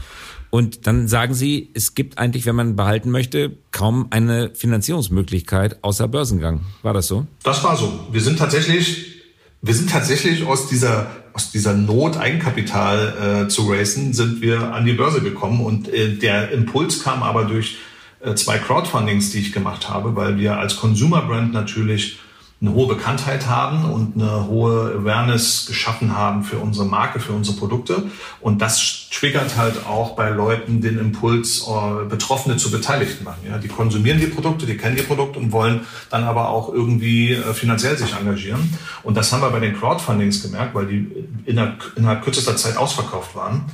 Und 0.50 0.86
dann 0.86 1.08
sagen 1.08 1.34
Sie, 1.34 1.70
es 1.74 1.94
gibt 1.94 2.16
eigentlich, 2.18 2.46
wenn 2.46 2.56
man 2.56 2.74
behalten 2.74 3.10
möchte, 3.10 3.58
kaum 3.70 4.06
eine 4.10 4.54
Finanzierungsmöglichkeit 4.54 5.82
außer 5.82 6.08
Börsengang. 6.08 6.62
War 6.82 6.94
das 6.94 7.06
so? 7.06 7.26
Das 7.42 7.62
war 7.64 7.76
so. 7.76 8.06
Wir 8.12 8.22
sind 8.22 8.38
tatsächlich, 8.38 9.22
wir 9.60 9.74
sind 9.74 9.90
tatsächlich 9.90 10.46
aus 10.46 10.68
dieser 10.68 11.10
aus 11.38 11.52
dieser 11.52 11.74
Not 11.74 12.16
Eigenkapital 12.16 13.44
äh, 13.44 13.48
zu 13.48 13.70
racen, 13.70 14.12
sind 14.12 14.40
wir 14.40 14.74
an 14.74 14.84
die 14.84 14.94
Börse 14.94 15.20
gekommen 15.20 15.64
und 15.64 15.88
äh, 15.88 16.16
der 16.16 16.50
Impuls 16.50 17.04
kam 17.04 17.22
aber 17.22 17.44
durch 17.44 17.76
äh, 18.18 18.34
zwei 18.34 18.58
Crowdfundings, 18.58 19.30
die 19.30 19.38
ich 19.38 19.52
gemacht 19.52 19.88
habe, 19.88 20.16
weil 20.16 20.36
wir 20.36 20.58
als 20.58 20.78
Consumer 20.78 21.22
Brand 21.22 21.52
natürlich 21.52 22.18
eine 22.60 22.72
hohe 22.72 22.88
Bekanntheit 22.88 23.46
haben 23.46 23.84
und 23.84 24.20
eine 24.20 24.48
hohe 24.48 24.96
Awareness 24.98 25.66
geschaffen 25.66 26.16
haben 26.16 26.42
für 26.42 26.58
unsere 26.58 26.86
Marke, 26.86 27.20
für 27.20 27.32
unsere 27.32 27.56
Produkte. 27.56 28.10
Und 28.40 28.60
das 28.60 29.08
triggert 29.12 29.56
halt 29.56 29.86
auch 29.86 30.16
bei 30.16 30.30
Leuten 30.30 30.80
den 30.80 30.98
Impuls, 30.98 31.68
äh, 31.68 32.04
Betroffene 32.06 32.56
zu 32.56 32.72
Beteiligten 32.72 33.22
machen. 33.22 33.42
Ja, 33.48 33.58
die 33.58 33.68
konsumieren 33.68 34.18
die 34.18 34.26
Produkte, 34.26 34.66
die 34.66 34.76
kennen 34.76 34.96
die 34.96 35.02
Produkte 35.02 35.38
und 35.38 35.52
wollen 35.52 35.82
dann 36.10 36.24
aber 36.24 36.48
auch 36.48 36.72
irgendwie 36.72 37.32
äh, 37.32 37.54
finanziell 37.54 37.96
sich 37.96 38.12
engagieren. 38.14 38.76
Und 39.04 39.16
das 39.16 39.32
haben 39.32 39.40
wir 39.40 39.50
bei 39.50 39.60
den 39.60 39.78
Crowdfundings 39.78 40.42
gemerkt, 40.42 40.74
weil 40.74 40.86
die 40.86 41.06
innerhalb 41.46 42.24
kürzester 42.24 42.56
Zeit 42.56 42.76
ausverkauft 42.76 43.36
waren. 43.36 43.66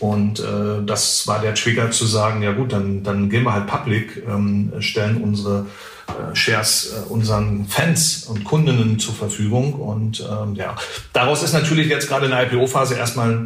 Und 0.00 0.40
äh, 0.40 0.84
das 0.84 1.26
war 1.26 1.40
der 1.40 1.54
Trigger 1.54 1.90
zu 1.90 2.04
sagen, 2.04 2.42
ja 2.42 2.52
gut, 2.52 2.72
dann, 2.72 3.02
dann 3.04 3.30
gehen 3.30 3.44
wir 3.44 3.52
halt 3.52 3.66
public, 3.66 4.22
ähm, 4.28 4.72
stellen 4.80 5.22
unsere 5.22 5.66
äh, 6.08 6.34
Shares 6.34 6.92
äh, 6.92 7.08
unseren 7.08 7.66
Fans 7.66 8.24
und 8.24 8.44
Kundinnen 8.44 8.98
zur 8.98 9.14
Verfügung. 9.14 9.74
Und 9.74 10.20
ähm, 10.20 10.54
ja, 10.54 10.74
daraus 11.12 11.42
ist 11.42 11.52
natürlich 11.52 11.88
jetzt 11.88 12.08
gerade 12.08 12.26
in 12.26 12.32
der 12.32 12.44
IPO-Phase 12.44 12.96
erstmal 12.96 13.38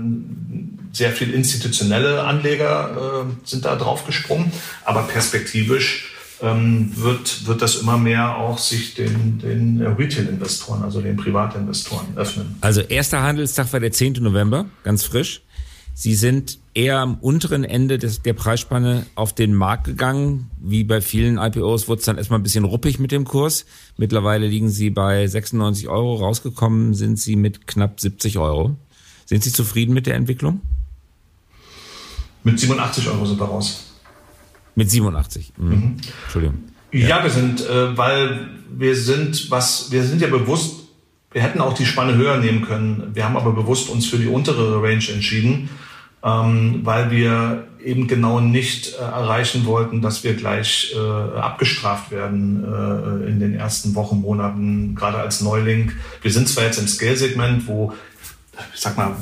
sehr 0.93 1.13
viel 1.13 1.33
institutionelle 1.33 2.25
Anleger 2.25 3.27
äh, 3.27 3.47
sind 3.47 3.65
da 3.65 3.77
drauf 3.77 4.07
gesprungen, 4.07 4.51
aber 4.85 5.03
perspektivisch 5.03 6.15
ähm, 6.41 6.93
wird, 6.95 7.47
wird 7.47 7.63
das 7.63 7.77
immer 7.77 7.99
mehr 7.99 8.37
auch 8.37 8.59
sich 8.59 8.95
den, 8.95 9.39
den 9.39 9.83
Retail-Investoren, 9.83 10.83
also 10.83 11.01
den 11.01 11.17
Privatinvestoren 11.17 12.17
öffnen. 12.17 12.57
Also 12.61 12.81
erster 12.81 13.23
Handelstag 13.23 13.73
war 13.73 13.81
der 13.81 13.93
10. 13.93 14.15
November, 14.21 14.67
ganz 14.83 15.05
frisch. 15.05 15.43
Sie 16.01 16.15
sind 16.15 16.61
eher 16.75 17.01
am 17.01 17.17
unteren 17.17 17.65
Ende 17.65 17.99
des, 17.99 18.23
der 18.23 18.33
Preisspanne 18.33 19.05
auf 19.17 19.33
den 19.33 19.53
Markt 19.53 19.83
gegangen. 19.83 20.49
Wie 20.61 20.85
bei 20.85 21.01
vielen 21.01 21.39
IPOs 21.39 21.89
wurde 21.89 21.99
es 21.99 22.05
dann 22.05 22.19
erstmal 22.19 22.39
ein 22.39 22.45
bisschen 22.45 22.63
ruppig 22.63 23.01
mit 23.01 23.11
dem 23.11 23.25
Kurs. 23.25 23.67
Mittlerweile 23.97 24.47
liegen 24.47 24.71
Sie 24.71 24.91
bei 24.91 25.27
96 25.27 25.89
Euro. 25.89 26.15
Rausgekommen 26.15 26.95
sind 26.95 27.19
Sie 27.19 27.35
mit 27.35 27.67
knapp 27.67 27.99
70 27.99 28.39
Euro. 28.39 28.77
Sind 29.27 29.43
Sie 29.43 29.51
zufrieden 29.51 29.93
mit 29.93 30.07
der 30.07 30.15
Entwicklung? 30.15 30.61
Mit 32.45 32.61
87 32.61 33.09
Euro 33.09 33.27
sind 33.27 33.41
wir 33.41 33.47
raus. 33.47 33.95
Mit 34.77 34.89
87. 34.89 35.55
Mhm. 35.57 35.69
Mhm. 35.69 35.97
Entschuldigung. 36.23 36.59
Ja, 36.93 37.09
ja 37.09 37.25
wir 37.25 37.31
sind, 37.31 37.61
äh, 37.61 37.99
weil 37.99 38.51
wir 38.71 38.95
sind, 38.95 39.51
was, 39.51 39.91
wir 39.91 40.05
sind 40.05 40.23
ja 40.23 40.29
bewusst, 40.29 40.77
wir 41.33 41.43
hätten 41.43 41.61
auch 41.61 41.73
die 41.73 41.87
Spanne 41.87 42.15
höher 42.15 42.37
nehmen 42.37 42.63
können. 42.63 43.11
Wir 43.15 43.25
haben 43.25 43.37
aber 43.37 43.51
bewusst 43.51 43.91
uns 43.91 44.07
für 44.07 44.19
die 44.19 44.29
untere 44.29 44.81
Range 44.81 45.05
entschieden 45.13 45.69
ähm, 46.25 46.81
weil 46.85 47.11
wir 47.11 47.65
eben 47.83 48.09
genau 48.09 48.41
nicht 48.41 48.95
äh, 48.95 49.03
erreichen 49.03 49.65
wollten, 49.65 50.03
dass 50.03 50.25
wir 50.25 50.35
gleich 50.35 50.95
äh, 50.97 51.39
abgestraft 51.39 52.11
werden 52.11 52.65
äh, 52.65 53.31
in 53.31 53.41
den 53.41 53.55
ersten 53.55 53.95
Wochen, 53.95 54.21
Monaten, 54.21 54.95
gerade 54.95 55.19
als 55.19 55.41
Neuling. 55.41 55.93
Wir 56.23 56.33
sind 56.33 56.49
zwar 56.49 56.65
jetzt 56.65 56.79
im 56.79 56.89
Scale-Segment, 56.89 57.69
wo, 57.69 57.95
ich 58.75 58.81
sag 58.81 58.97
mal, 58.97 59.13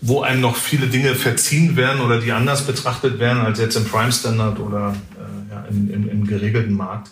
wo 0.00 0.22
einem 0.22 0.40
noch 0.40 0.56
viele 0.56 0.86
Dinge 0.86 1.14
verziehen 1.14 1.76
werden 1.76 2.00
oder 2.00 2.20
die 2.20 2.32
anders 2.32 2.66
betrachtet 2.66 3.18
werden 3.18 3.42
als 3.42 3.58
jetzt 3.58 3.76
im 3.76 3.84
Prime 3.84 4.12
Standard 4.12 4.58
oder 4.60 4.94
äh, 5.16 5.52
ja, 5.52 5.64
im, 5.68 5.90
im, 5.90 6.08
im 6.08 6.26
geregelten 6.26 6.74
Markt. 6.74 7.10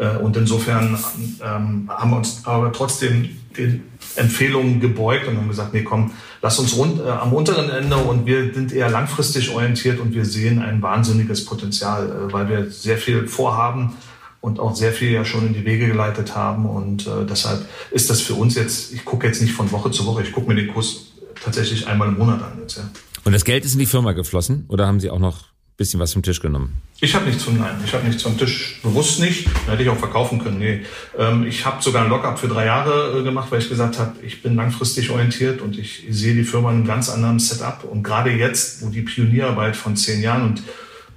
Äh, 0.00 0.16
und 0.16 0.36
insofern 0.36 0.98
ähm, 1.44 1.88
haben 1.88 2.10
wir 2.10 2.16
uns 2.16 2.40
aber 2.44 2.72
trotzdem 2.72 3.28
den 3.56 3.82
Empfehlungen 4.16 4.80
gebeugt 4.80 5.28
und 5.28 5.36
haben 5.36 5.48
gesagt, 5.48 5.74
nee, 5.74 5.82
komm, 5.82 6.12
lass 6.40 6.58
uns 6.58 6.76
rund 6.76 7.00
äh, 7.00 7.08
am 7.08 7.32
unteren 7.32 7.68
Ende 7.68 7.96
und 7.96 8.24
wir 8.24 8.52
sind 8.54 8.72
eher 8.72 8.88
langfristig 8.88 9.50
orientiert 9.54 10.00
und 10.00 10.14
wir 10.14 10.24
sehen 10.24 10.60
ein 10.60 10.80
wahnsinniges 10.80 11.44
Potenzial, 11.44 12.08
äh, 12.08 12.32
weil 12.32 12.48
wir 12.48 12.70
sehr 12.70 12.96
viel 12.96 13.28
vorhaben 13.28 13.92
und 14.40 14.58
auch 14.58 14.74
sehr 14.74 14.92
viel 14.92 15.10
ja 15.10 15.24
schon 15.24 15.48
in 15.48 15.52
die 15.52 15.66
Wege 15.66 15.86
geleitet 15.86 16.34
haben. 16.34 16.64
Und 16.64 17.06
äh, 17.06 17.26
deshalb 17.28 17.66
ist 17.90 18.08
das 18.08 18.22
für 18.22 18.34
uns 18.34 18.54
jetzt, 18.54 18.94
ich 18.94 19.04
gucke 19.04 19.26
jetzt 19.26 19.42
nicht 19.42 19.52
von 19.52 19.70
Woche 19.70 19.90
zu 19.90 20.06
Woche, 20.06 20.22
ich 20.22 20.32
gucke 20.32 20.48
mir 20.48 20.54
den 20.54 20.72
Kurs 20.72 21.08
tatsächlich 21.44 21.86
einmal 21.86 22.08
im 22.08 22.16
Monat 22.18 22.42
an 22.42 22.52
jetzt, 22.60 22.78
ja. 22.78 22.84
Und 23.22 23.34
das 23.34 23.44
Geld 23.44 23.66
ist 23.66 23.74
in 23.74 23.80
die 23.80 23.86
Firma 23.86 24.12
geflossen 24.12 24.64
oder 24.68 24.86
haben 24.86 24.98
Sie 24.98 25.10
auch 25.10 25.18
noch 25.18 25.49
bisschen 25.80 25.98
was 25.98 26.12
vom 26.12 26.22
Tisch 26.22 26.40
genommen? 26.40 26.82
Ich 27.00 27.14
habe 27.14 27.24
nichts 27.24 27.42
vom 27.42 27.56
Nein, 27.56 27.76
ich 27.82 27.94
habe 27.94 28.06
nichts 28.06 28.22
vom 28.22 28.36
Tisch, 28.36 28.78
bewusst 28.82 29.18
nicht. 29.18 29.48
Hätte 29.66 29.82
ich 29.82 29.88
auch 29.88 29.96
verkaufen 29.96 30.38
können. 30.38 30.58
Nee. 30.58 30.82
Ähm, 31.18 31.46
ich 31.46 31.64
habe 31.64 31.82
sogar 31.82 32.04
ein 32.04 32.10
Lockup 32.10 32.38
für 32.38 32.48
drei 32.48 32.66
Jahre 32.66 33.18
äh, 33.18 33.22
gemacht, 33.22 33.50
weil 33.50 33.60
ich 33.60 33.68
gesagt 33.70 33.98
habe, 33.98 34.12
ich 34.22 34.42
bin 34.42 34.56
langfristig 34.56 35.10
orientiert 35.10 35.62
und 35.62 35.78
ich 35.78 36.04
sehe 36.10 36.34
die 36.34 36.44
Firma 36.44 36.68
in 36.70 36.76
einem 36.76 36.86
ganz 36.86 37.08
anderen 37.08 37.38
Setup. 37.38 37.84
Und 37.84 38.02
gerade 38.02 38.30
jetzt, 38.30 38.84
wo 38.84 38.90
die 38.90 39.00
Pionierarbeit 39.00 39.74
von 39.74 39.96
zehn 39.96 40.20
Jahren 40.20 40.42
und 40.42 40.62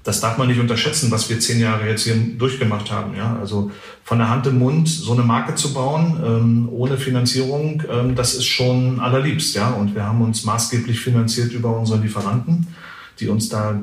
das 0.05 0.21
darf 0.21 0.37
man 0.37 0.47
nicht 0.47 0.59
unterschätzen, 0.59 1.11
was 1.11 1.29
wir 1.29 1.41
zehn 1.41 1.59
Jahre 1.59 1.89
jetzt 1.89 2.03
hier 2.03 2.15
durchgemacht 2.15 2.89
haben. 2.89 3.17
Ja? 3.17 3.37
Also 3.39 3.69
von 4.05 4.17
der 4.17 4.29
Hand 4.29 4.47
im 4.47 4.59
Mund 4.59 4.87
so 4.87 5.11
eine 5.11 5.23
Marke 5.23 5.55
zu 5.55 5.73
bauen, 5.73 6.21
ähm, 6.25 6.69
ohne 6.71 6.97
Finanzierung, 6.97 7.83
ähm, 7.91 8.15
das 8.15 8.33
ist 8.33 8.45
schon 8.45 9.01
allerliebst. 9.01 9.55
Ja? 9.55 9.71
Und 9.71 9.93
wir 9.93 10.03
haben 10.03 10.21
uns 10.21 10.45
maßgeblich 10.45 11.01
finanziert 11.01 11.51
über 11.51 11.77
unsere 11.77 11.99
Lieferanten, 11.99 12.67
die 13.19 13.27
uns 13.27 13.49
da 13.49 13.79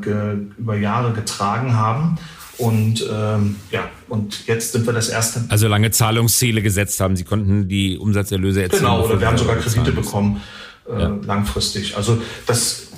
über 0.58 0.76
Jahre 0.76 1.12
getragen 1.12 1.76
haben. 1.76 2.18
Und 2.58 3.06
ähm, 3.10 3.56
ja, 3.70 3.88
und 4.08 4.46
jetzt 4.46 4.72
sind 4.72 4.84
wir 4.84 4.92
das 4.92 5.08
erste. 5.08 5.44
Also 5.48 5.66
lange 5.66 5.90
Zahlungsziele 5.92 6.60
gesetzt 6.60 7.00
haben. 7.00 7.16
Sie 7.16 7.24
konnten 7.24 7.68
die 7.68 7.96
Umsatzerlöse 7.96 8.62
erzielen. 8.62 8.82
Genau, 8.82 9.04
oder 9.04 9.18
wir 9.18 9.26
haben 9.26 9.38
sogar 9.38 9.56
Kredite 9.56 9.92
bekommen 9.92 10.42
äh, 10.86 11.00
ja. 11.00 11.16
langfristig. 11.24 11.96
Also 11.96 12.20
das 12.46 12.88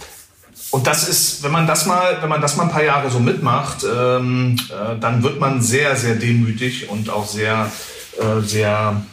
und 0.73 0.87
das 0.87 1.07
ist, 1.07 1.43
wenn 1.43 1.53
man 1.53 1.67
das 1.67 1.85
mal, 1.85 2.23
wenn 2.23 2.31
man 2.31 2.41
das 2.41 2.57
mal 2.57 2.65
ein 2.65 2.71
paar 2.71 2.83
Jahre 2.83 3.11
so 3.11 3.21
mitmacht, 3.21 3.85
ähm, 3.85 4.57
äh, 4.71 4.99
dann 4.99 5.23
wird 5.23 5.39
man 5.39 5.61
sehr, 5.61 5.97
sehr 5.97 6.15
demütig 6.15 6.89
und 6.89 7.11
auch 7.11 7.29
sehr, 7.29 7.71
äh, 8.19 8.41
sehr 8.41 9.05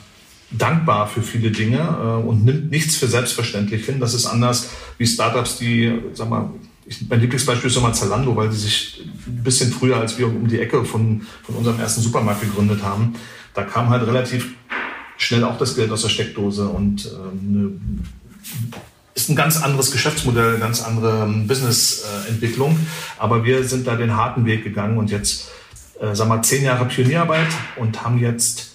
dankbar 0.52 1.08
für 1.08 1.22
viele 1.22 1.52
Dinge 1.52 1.80
äh, 1.80 2.26
und 2.26 2.46
nimmt 2.46 2.72
nichts 2.72 2.96
für 2.96 3.08
selbstverständlich 3.08 3.86
hin. 3.86 4.00
Das 4.00 4.14
ist 4.14 4.26
anders 4.26 4.70
wie 4.98 5.06
Startups, 5.06 5.58
die, 5.58 6.00
sag 6.14 6.30
mal, 6.30 6.50
ich, 6.90 7.08
mein 7.08 7.22
Lieblingsbeispiel 7.22 7.70
ist 7.70 7.78
immer 7.78 7.94
Zalando, 7.94 8.36
weil 8.36 8.50
die 8.50 8.58
sich 8.58 9.04
ein 9.28 9.44
bisschen 9.44 9.72
früher 9.72 9.98
als 9.98 10.18
wir 10.18 10.28
um 10.28 10.48
die 10.48 10.60
Ecke 10.60 10.84
von, 10.84 11.22
von 11.44 11.56
unserem 11.56 11.80
ersten 11.80 12.02
Supermarkt 12.02 12.42
gegründet 12.42 12.82
haben. 12.82 13.14
Da 13.54 13.64
kam 13.64 13.90
halt 13.90 14.08
relativ 14.08 14.56
schnell 15.18 15.44
auch 15.44 15.58
das 15.58 15.76
Geld 15.76 15.92
aus 15.92 16.02
der 16.02 16.10
Steckdose 16.10 16.68
und 16.68 17.06
äh, 17.06 17.10
eine 17.10 17.72
ist 19.14 19.30
ein 19.30 19.36
ganz 19.36 19.62
anderes 19.62 19.92
Geschäftsmodell, 19.92 20.52
eine 20.52 20.60
ganz 20.60 20.82
andere 20.82 21.24
ähm, 21.24 21.46
Businessentwicklung. 21.48 22.80
Aber 23.18 23.44
wir 23.44 23.64
sind 23.66 23.86
da 23.86 23.96
den 23.96 24.16
harten 24.16 24.46
Weg 24.46 24.64
gegangen 24.64 24.98
und 24.98 25.12
jetzt, 25.12 25.50
äh, 26.00 26.16
sagen 26.16 26.30
wir, 26.30 26.42
zehn 26.42 26.64
Jahre 26.64 26.86
Pionierarbeit 26.86 27.50
und 27.76 28.04
haben 28.04 28.18
jetzt, 28.18 28.60
äh, 28.62 28.69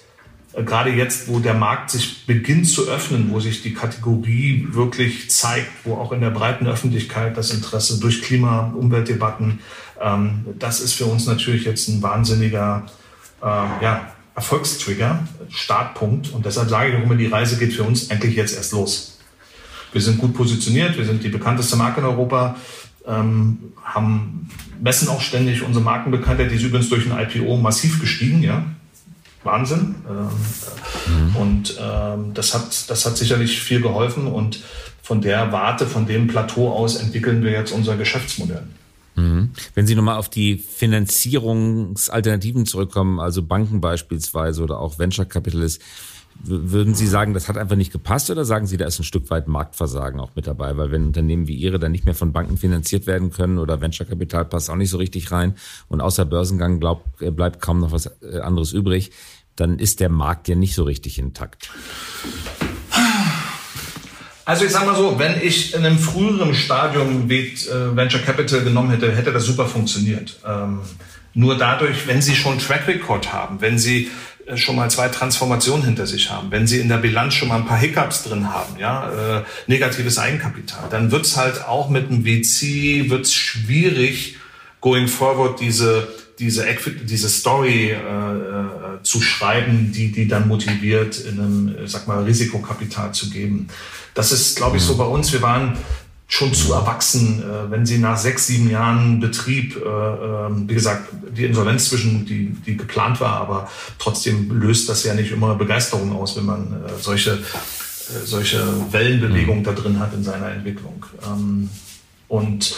gerade 0.62 0.90
jetzt, 0.90 1.28
wo 1.28 1.40
der 1.40 1.54
Markt 1.54 1.90
sich 1.90 2.26
beginnt 2.26 2.68
zu 2.68 2.88
öffnen, 2.88 3.30
wo 3.30 3.40
sich 3.40 3.62
die 3.62 3.74
Kategorie 3.74 4.68
wirklich 4.70 5.30
zeigt, 5.30 5.70
wo 5.84 5.94
auch 5.94 6.12
in 6.12 6.20
der 6.20 6.30
breiten 6.30 6.66
Öffentlichkeit 6.66 7.36
das 7.36 7.50
Interesse 7.50 7.98
durch 7.98 8.22
Klima-, 8.22 8.72
Umweltdebatten, 8.76 9.60
ähm, 10.00 10.44
das 10.58 10.80
ist 10.80 10.94
für 10.94 11.06
uns 11.06 11.26
natürlich 11.26 11.64
jetzt 11.64 11.88
ein 11.88 12.02
wahnsinniger, 12.02 12.86
äh, 13.42 13.46
ja, 13.46 14.10
Erfolgstrigger, 14.34 15.26
Startpunkt. 15.48 16.32
Und 16.32 16.44
deshalb 16.44 16.68
sage 16.68 16.90
ich 16.90 16.96
auch 16.96 17.02
immer, 17.04 17.14
die 17.14 17.26
Reise 17.26 17.56
geht 17.56 17.72
für 17.72 17.84
uns 17.84 18.10
eigentlich 18.10 18.34
jetzt 18.34 18.56
erst 18.56 18.72
los. 18.72 19.18
Wir 19.92 20.00
sind 20.00 20.18
gut 20.18 20.34
positioniert, 20.34 20.96
wir 20.98 21.04
sind 21.04 21.22
die 21.22 21.28
bekannteste 21.28 21.76
Marke 21.76 22.00
in 22.00 22.06
Europa, 22.06 22.56
ähm, 23.06 23.58
haben, 23.84 24.48
messen 24.80 25.08
auch 25.08 25.20
ständig 25.20 25.62
unsere 25.62 25.84
Markenbekanntheit, 25.84 26.50
die 26.50 26.56
ist 26.56 26.64
übrigens 26.64 26.88
durch 26.88 27.08
ein 27.08 27.16
IPO 27.16 27.56
massiv 27.58 28.00
gestiegen, 28.00 28.42
ja. 28.42 28.64
Wahnsinn. 29.44 29.94
Ähm, 30.08 31.30
mhm. 31.30 31.36
Und 31.36 31.78
ähm, 31.80 32.34
das, 32.34 32.54
hat, 32.54 32.90
das 32.90 33.06
hat 33.06 33.16
sicherlich 33.16 33.60
viel 33.60 33.80
geholfen 33.80 34.26
und 34.26 34.60
von 35.02 35.20
der 35.20 35.52
Warte, 35.52 35.86
von 35.86 36.06
dem 36.06 36.28
Plateau 36.28 36.72
aus 36.72 36.96
entwickeln 36.96 37.42
wir 37.42 37.50
jetzt 37.50 37.72
unser 37.72 37.96
Geschäftsmodell. 37.96 38.62
Mhm. 39.16 39.50
Wenn 39.74 39.86
Sie 39.86 39.94
nochmal 39.94 40.16
auf 40.16 40.28
die 40.28 40.56
Finanzierungsalternativen 40.56 42.66
zurückkommen, 42.66 43.20
also 43.20 43.42
Banken 43.42 43.80
beispielsweise 43.80 44.62
oder 44.62 44.80
auch 44.80 44.98
Venture 44.98 45.26
Capitalist, 45.26 45.80
würden 46.42 46.94
Sie 46.94 47.06
sagen, 47.06 47.32
das 47.32 47.48
hat 47.48 47.56
einfach 47.56 47.76
nicht 47.76 47.92
gepasst 47.92 48.30
oder 48.30 48.44
sagen 48.44 48.66
Sie, 48.66 48.76
da 48.76 48.86
ist 48.86 48.98
ein 48.98 49.04
Stück 49.04 49.30
weit 49.30 49.48
Marktversagen 49.48 50.20
auch 50.20 50.32
mit 50.34 50.46
dabei? 50.46 50.76
Weil 50.76 50.90
wenn 50.90 51.06
Unternehmen 51.06 51.48
wie 51.48 51.54
Ihre 51.54 51.78
dann 51.78 51.92
nicht 51.92 52.04
mehr 52.04 52.14
von 52.14 52.32
Banken 52.32 52.56
finanziert 52.56 53.06
werden 53.06 53.30
können 53.30 53.58
oder 53.58 53.80
Venture-Kapital 53.80 54.44
passt 54.46 54.70
auch 54.70 54.76
nicht 54.76 54.90
so 54.90 54.98
richtig 54.98 55.30
rein 55.32 55.54
und 55.88 56.00
außer 56.00 56.24
Börsengang 56.24 56.80
glaubt, 56.80 57.22
äh, 57.22 57.30
bleibt 57.30 57.60
kaum 57.60 57.80
noch 57.80 57.92
was 57.92 58.10
äh, 58.22 58.40
anderes 58.40 58.72
übrig, 58.72 59.12
dann 59.56 59.78
ist 59.78 60.00
der 60.00 60.08
Markt 60.08 60.48
ja 60.48 60.54
nicht 60.54 60.74
so 60.74 60.84
richtig 60.84 61.18
intakt. 61.18 61.70
Also 64.44 64.66
ich 64.66 64.72
sage 64.72 64.86
mal 64.86 64.96
so, 64.96 65.18
wenn 65.18 65.40
ich 65.40 65.74
in 65.74 65.86
einem 65.86 65.98
früheren 65.98 66.54
Stadium 66.54 67.30
äh, 67.30 67.96
Venture 67.96 68.20
Capital 68.20 68.62
genommen 68.62 68.90
hätte, 68.90 69.10
hätte 69.14 69.32
das 69.32 69.44
super 69.44 69.66
funktioniert. 69.66 70.38
Ähm, 70.46 70.80
nur 71.32 71.56
dadurch, 71.56 72.06
wenn 72.06 72.20
Sie 72.20 72.34
schon 72.34 72.58
Track 72.58 72.86
Record 72.86 73.32
haben, 73.32 73.60
wenn 73.60 73.78
Sie 73.78 74.10
schon 74.56 74.76
mal 74.76 74.90
zwei 74.90 75.08
Transformationen 75.08 75.84
hinter 75.84 76.06
sich 76.06 76.30
haben, 76.30 76.50
wenn 76.50 76.66
sie 76.66 76.80
in 76.80 76.88
der 76.88 76.98
Bilanz 76.98 77.34
schon 77.34 77.48
mal 77.48 77.56
ein 77.56 77.66
paar 77.66 77.78
Hiccups 77.78 78.24
drin 78.24 78.52
haben, 78.52 78.78
ja, 78.78 79.38
äh, 79.38 79.42
negatives 79.66 80.18
Eigenkapital, 80.18 80.84
dann 80.90 81.10
wird's 81.10 81.36
halt 81.36 81.64
auch 81.66 81.88
mit 81.88 82.10
dem 82.10 82.24
VC 82.24 83.10
wird's 83.10 83.32
schwierig, 83.32 84.36
going 84.80 85.08
forward 85.08 85.60
diese 85.60 86.08
diese 86.38 86.66
diese 87.04 87.28
Story 87.28 87.90
äh, 87.90 87.94
äh, 87.94 89.02
zu 89.02 89.20
schreiben, 89.20 89.92
die 89.92 90.10
die 90.10 90.26
dann 90.26 90.48
motiviert, 90.48 91.20
in 91.20 91.38
einem, 91.38 91.86
sag 91.86 92.08
mal, 92.08 92.24
Risikokapital 92.24 93.12
zu 93.12 93.30
geben. 93.30 93.68
Das 94.14 94.32
ist, 94.32 94.56
glaube 94.56 94.76
ich, 94.76 94.82
so 94.82 94.96
bei 94.96 95.04
uns. 95.04 95.32
Wir 95.32 95.42
waren 95.42 95.76
schon 96.26 96.54
zu 96.54 96.72
erwachsen, 96.72 97.42
äh, 97.42 97.70
wenn 97.70 97.86
sie 97.86 97.98
nach 97.98 98.16
sechs, 98.16 98.46
sieben 98.46 98.70
Jahren 98.70 99.20
Betrieb, 99.20 99.76
äh, 99.76 99.80
äh, 99.80 100.50
wie 100.68 100.74
gesagt, 100.74 101.08
die 101.36 101.44
Insolvenz 101.44 101.88
zwischen, 101.88 102.24
die, 102.24 102.50
die 102.66 102.76
geplant 102.76 103.20
war, 103.20 103.40
aber 103.40 103.70
trotzdem 103.98 104.50
löst 104.60 104.88
das 104.88 105.04
ja 105.04 105.14
nicht 105.14 105.32
immer 105.32 105.54
Begeisterung 105.54 106.12
aus, 106.12 106.36
wenn 106.36 106.46
man 106.46 106.72
äh, 106.72 107.00
solche, 107.00 107.32
äh, 107.32 108.24
solche 108.24 108.62
Wellenbewegungen 108.90 109.60
mhm. 109.60 109.64
da 109.64 109.72
drin 109.72 110.00
hat 110.00 110.14
in 110.14 110.24
seiner 110.24 110.50
Entwicklung. 110.50 111.04
Ähm, 111.26 111.68
und 112.28 112.74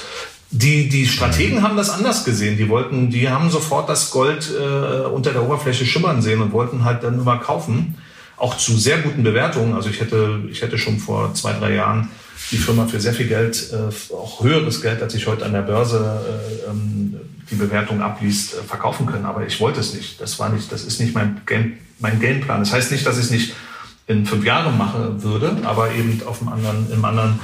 die, 0.51 0.89
die 0.89 1.07
Strategen 1.07 1.63
haben 1.63 1.77
das 1.77 1.91
anders 1.91 2.25
gesehen. 2.25 2.57
Die 2.57 2.69
wollten, 2.69 3.11
die 3.11 3.29
haben 3.29 3.51
sofort 3.51 3.89
das 3.89 4.11
Gold 4.11 4.51
äh, 4.51 5.07
unter 5.07 5.33
der 5.33 5.43
Oberfläche 5.43 5.85
schimmern 5.85 6.23
sehen 6.23 6.41
und 6.41 6.53
wollten 6.53 6.85
halt 6.85 7.03
dann 7.03 7.19
immer 7.19 7.39
kaufen. 7.39 7.97
Auch 8.37 8.57
zu 8.57 8.77
sehr 8.77 8.99
guten 8.99 9.22
Bewertungen. 9.22 9.75
Also 9.75 9.88
ich 9.88 10.01
hätte, 10.01 10.40
ich 10.51 10.62
hätte 10.62 10.79
schon 10.79 10.99
vor 10.99 11.35
zwei, 11.35 11.53
drei 11.55 11.75
Jahren 11.75 12.11
die 12.51 12.59
Firma 12.59 12.87
für 12.87 13.01
sehr 13.01 13.14
viel 13.14 13.29
Geld, 13.29 13.72
äh, 13.72 14.14
auch 14.14 14.42
höheres 14.42 14.83
Geld, 14.83 15.03
als 15.03 15.14
ich 15.14 15.27
heute 15.27 15.44
an 15.44 15.53
der 15.53 15.62
Börse 15.62 16.20
äh, 16.66 16.70
ähm, 16.70 17.16
die 17.51 17.55
Bewertung 17.55 18.03
abliest, 18.03 18.55
äh, 18.55 18.62
verkaufen 18.62 19.07
können. 19.07 19.25
Aber 19.25 19.46
ich 19.46 19.59
wollte 19.61 19.81
es 19.81 19.94
nicht. 19.94 20.20
Das 20.20 20.38
war 20.38 20.51
nicht, 20.51 20.70
das 20.70 20.85
ist 20.85 21.01
nicht 21.01 21.14
mein 21.14 21.40
Game, 21.46 21.79
mein 21.99 22.20
Gameplan. 22.20 22.61
Das 22.61 22.72
heißt 22.72 22.92
nicht, 22.92 23.07
dass 23.07 23.16
ich 23.18 23.25
es 23.25 23.31
nicht 23.31 23.55
in 24.07 24.27
fünf 24.27 24.44
Jahren 24.44 24.77
machen 24.77 25.22
würde, 25.22 25.57
aber 25.64 25.92
eben 25.92 26.20
auf 26.27 26.40
einem 26.40 26.53
anderen, 26.53 26.92
im 26.92 27.05
anderen 27.05 27.40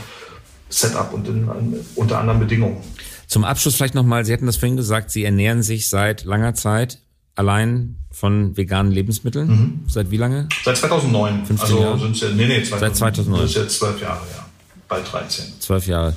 Setup 0.68 1.12
und 1.12 1.26
in, 1.28 1.48
unter 1.96 2.18
anderen 2.18 2.40
Bedingungen. 2.40 2.78
Zum 3.26 3.44
Abschluss 3.44 3.76
vielleicht 3.76 3.94
nochmal, 3.94 4.24
Sie 4.24 4.33
hatten 4.33 4.46
das 4.46 4.57
vorhin 4.57 4.76
gesagt, 4.76 5.11
Sie 5.11 5.24
ernähren 5.24 5.62
sich 5.62 5.88
seit 5.88 6.24
langer 6.24 6.55
Zeit 6.55 6.98
allein 7.35 7.97
von 8.11 8.57
veganen 8.57 8.92
Lebensmitteln. 8.92 9.49
Mhm. 9.49 9.81
Seit 9.87 10.11
wie 10.11 10.16
lange? 10.18 10.49
Seit 10.64 10.77
2009. 10.77 11.47
15 11.47 11.59
also 11.59 11.81
Jahre? 11.81 11.99
Sind 11.99 12.21
ja, 12.21 12.29
nee, 12.31 12.47
nee, 12.47 12.62
2000, 12.62 12.81
Seit 12.81 12.97
2009. 12.97 13.40
Das 13.40 13.51
ist 13.51 13.57
jetzt 13.57 13.79
zwölf 13.79 14.01
Jahre, 14.01 14.21
ja 14.35 14.47
bald 14.92 15.11
13. 15.11 15.45
Zwölf 15.59 15.87
Jahre. 15.87 16.14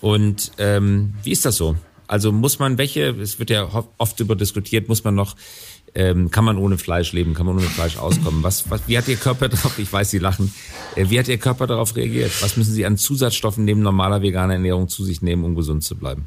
Und 0.00 0.52
ähm, 0.58 1.14
wie 1.22 1.30
ist 1.30 1.44
das 1.44 1.56
so? 1.56 1.76
Also 2.08 2.32
muss 2.32 2.58
man 2.58 2.78
welche, 2.78 3.10
es 3.10 3.38
wird 3.38 3.50
ja 3.50 3.68
oft 3.98 4.18
über 4.20 4.34
diskutiert, 4.34 4.88
muss 4.88 5.04
man 5.04 5.14
noch, 5.14 5.36
ähm, 5.94 6.30
kann 6.30 6.44
man 6.44 6.56
ohne 6.56 6.78
Fleisch 6.78 7.12
leben, 7.12 7.34
kann 7.34 7.46
man 7.46 7.56
ohne 7.56 7.66
Fleisch 7.66 7.96
auskommen? 7.96 8.42
Was, 8.42 8.70
was, 8.70 8.82
wie 8.86 8.98
hat 8.98 9.06
Ihr 9.08 9.16
Körper 9.16 9.48
darauf, 9.48 9.78
ich 9.78 9.92
weiß, 9.92 10.10
Sie 10.10 10.18
lachen, 10.18 10.52
äh, 10.96 11.10
wie 11.10 11.18
hat 11.18 11.28
Ihr 11.28 11.38
Körper 11.38 11.66
darauf 11.66 11.94
reagiert? 11.94 12.32
Was 12.42 12.56
müssen 12.56 12.72
Sie 12.72 12.86
an 12.86 12.96
Zusatzstoffen 12.96 13.64
neben 13.64 13.82
normaler 13.82 14.22
veganer 14.22 14.54
Ernährung 14.54 14.88
zu 14.88 15.04
sich 15.04 15.22
nehmen, 15.22 15.44
um 15.44 15.54
gesund 15.54 15.84
zu 15.84 15.96
bleiben? 15.96 16.26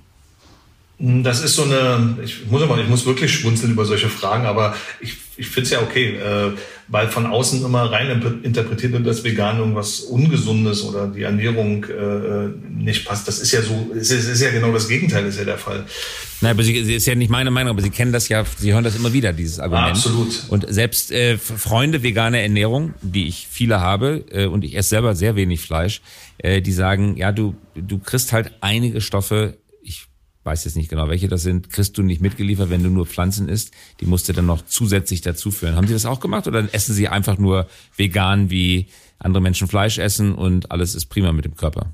Das 1.03 1.43
ist 1.43 1.55
so 1.55 1.63
eine, 1.63 2.17
ich 2.23 2.45
muss 2.47 2.61
aber, 2.61 2.79
ich 2.79 2.87
muss 2.87 3.07
wirklich 3.07 3.33
schmunzeln 3.33 3.71
über 3.71 3.85
solche 3.85 4.07
Fragen, 4.07 4.45
aber 4.45 4.75
ich, 4.99 5.15
ich 5.35 5.47
finde 5.47 5.63
es 5.63 5.69
ja 5.71 5.81
okay, 5.81 6.15
äh, 6.15 6.51
weil 6.89 7.07
von 7.07 7.25
außen 7.25 7.65
immer 7.65 7.91
rein 7.91 8.21
interpretiert 8.43 8.91
wird, 8.91 9.07
dass 9.07 9.23
vegan 9.23 9.57
irgendwas 9.57 10.01
Ungesundes 10.01 10.83
oder 10.83 11.07
die 11.07 11.23
Ernährung 11.23 11.85
äh, 11.85 12.49
nicht 12.69 13.05
passt. 13.05 13.27
Das 13.27 13.39
ist 13.39 13.51
ja 13.51 13.63
so, 13.63 13.91
es 13.95 14.11
ist, 14.11 14.27
ist 14.27 14.41
ja 14.41 14.51
genau 14.51 14.71
das 14.71 14.87
Gegenteil, 14.87 15.25
ist 15.25 15.39
ja 15.39 15.45
der 15.45 15.57
Fall. 15.57 15.85
Nein, 16.41 16.51
aber 16.51 16.63
sie, 16.63 16.83
sie 16.83 16.95
ist 16.95 17.07
ja 17.07 17.15
nicht 17.15 17.31
meine 17.31 17.49
Meinung, 17.49 17.71
aber 17.71 17.81
Sie 17.81 17.91
kennen 17.91 18.11
das 18.11 18.27
ja, 18.27 18.43
Sie 18.57 18.73
hören 18.73 18.83
das 18.83 18.95
immer 18.95 19.13
wieder, 19.13 19.31
dieses 19.31 19.59
Argument. 19.59 19.89
absolut. 19.89 20.43
Und 20.49 20.65
selbst 20.69 21.11
äh, 21.11 21.37
Freunde 21.37 22.03
veganer 22.03 22.39
Ernährung, 22.39 22.93
die 23.01 23.27
ich 23.27 23.47
viele 23.49 23.79
habe, 23.79 24.25
äh, 24.31 24.45
und 24.45 24.63
ich 24.63 24.75
esse 24.75 24.89
selber 24.89 25.15
sehr 25.15 25.35
wenig 25.35 25.61
Fleisch, 25.61 26.01
äh, 26.39 26.61
die 26.61 26.71
sagen, 26.71 27.15
ja, 27.15 27.31
du, 27.31 27.55
du 27.75 27.99
kriegst 27.99 28.33
halt 28.33 28.51
einige 28.59 29.01
Stoffe 29.01 29.57
weiß 30.43 30.65
jetzt 30.65 30.75
nicht 30.75 30.89
genau, 30.89 31.07
welche 31.07 31.27
das 31.27 31.43
sind, 31.43 31.69
kriegst 31.69 31.97
du 31.97 32.03
nicht 32.03 32.21
mitgeliefert, 32.21 32.69
wenn 32.69 32.83
du 32.83 32.89
nur 32.89 33.05
Pflanzen 33.05 33.47
isst. 33.47 33.71
Die 33.99 34.05
musst 34.05 34.27
du 34.27 34.33
dann 34.33 34.45
noch 34.45 34.65
zusätzlich 34.65 35.21
dazu 35.21 35.51
führen. 35.51 35.75
Haben 35.75 35.87
Sie 35.87 35.93
das 35.93 36.05
auch 36.05 36.19
gemacht 36.19 36.47
oder 36.47 36.67
essen 36.73 36.95
Sie 36.95 37.07
einfach 37.07 37.37
nur 37.37 37.67
vegan, 37.95 38.49
wie 38.49 38.87
andere 39.19 39.41
Menschen 39.41 39.67
Fleisch 39.67 39.99
essen 39.99 40.33
und 40.33 40.71
alles 40.71 40.95
ist 40.95 41.05
prima 41.07 41.31
mit 41.31 41.45
dem 41.45 41.55
Körper? 41.55 41.93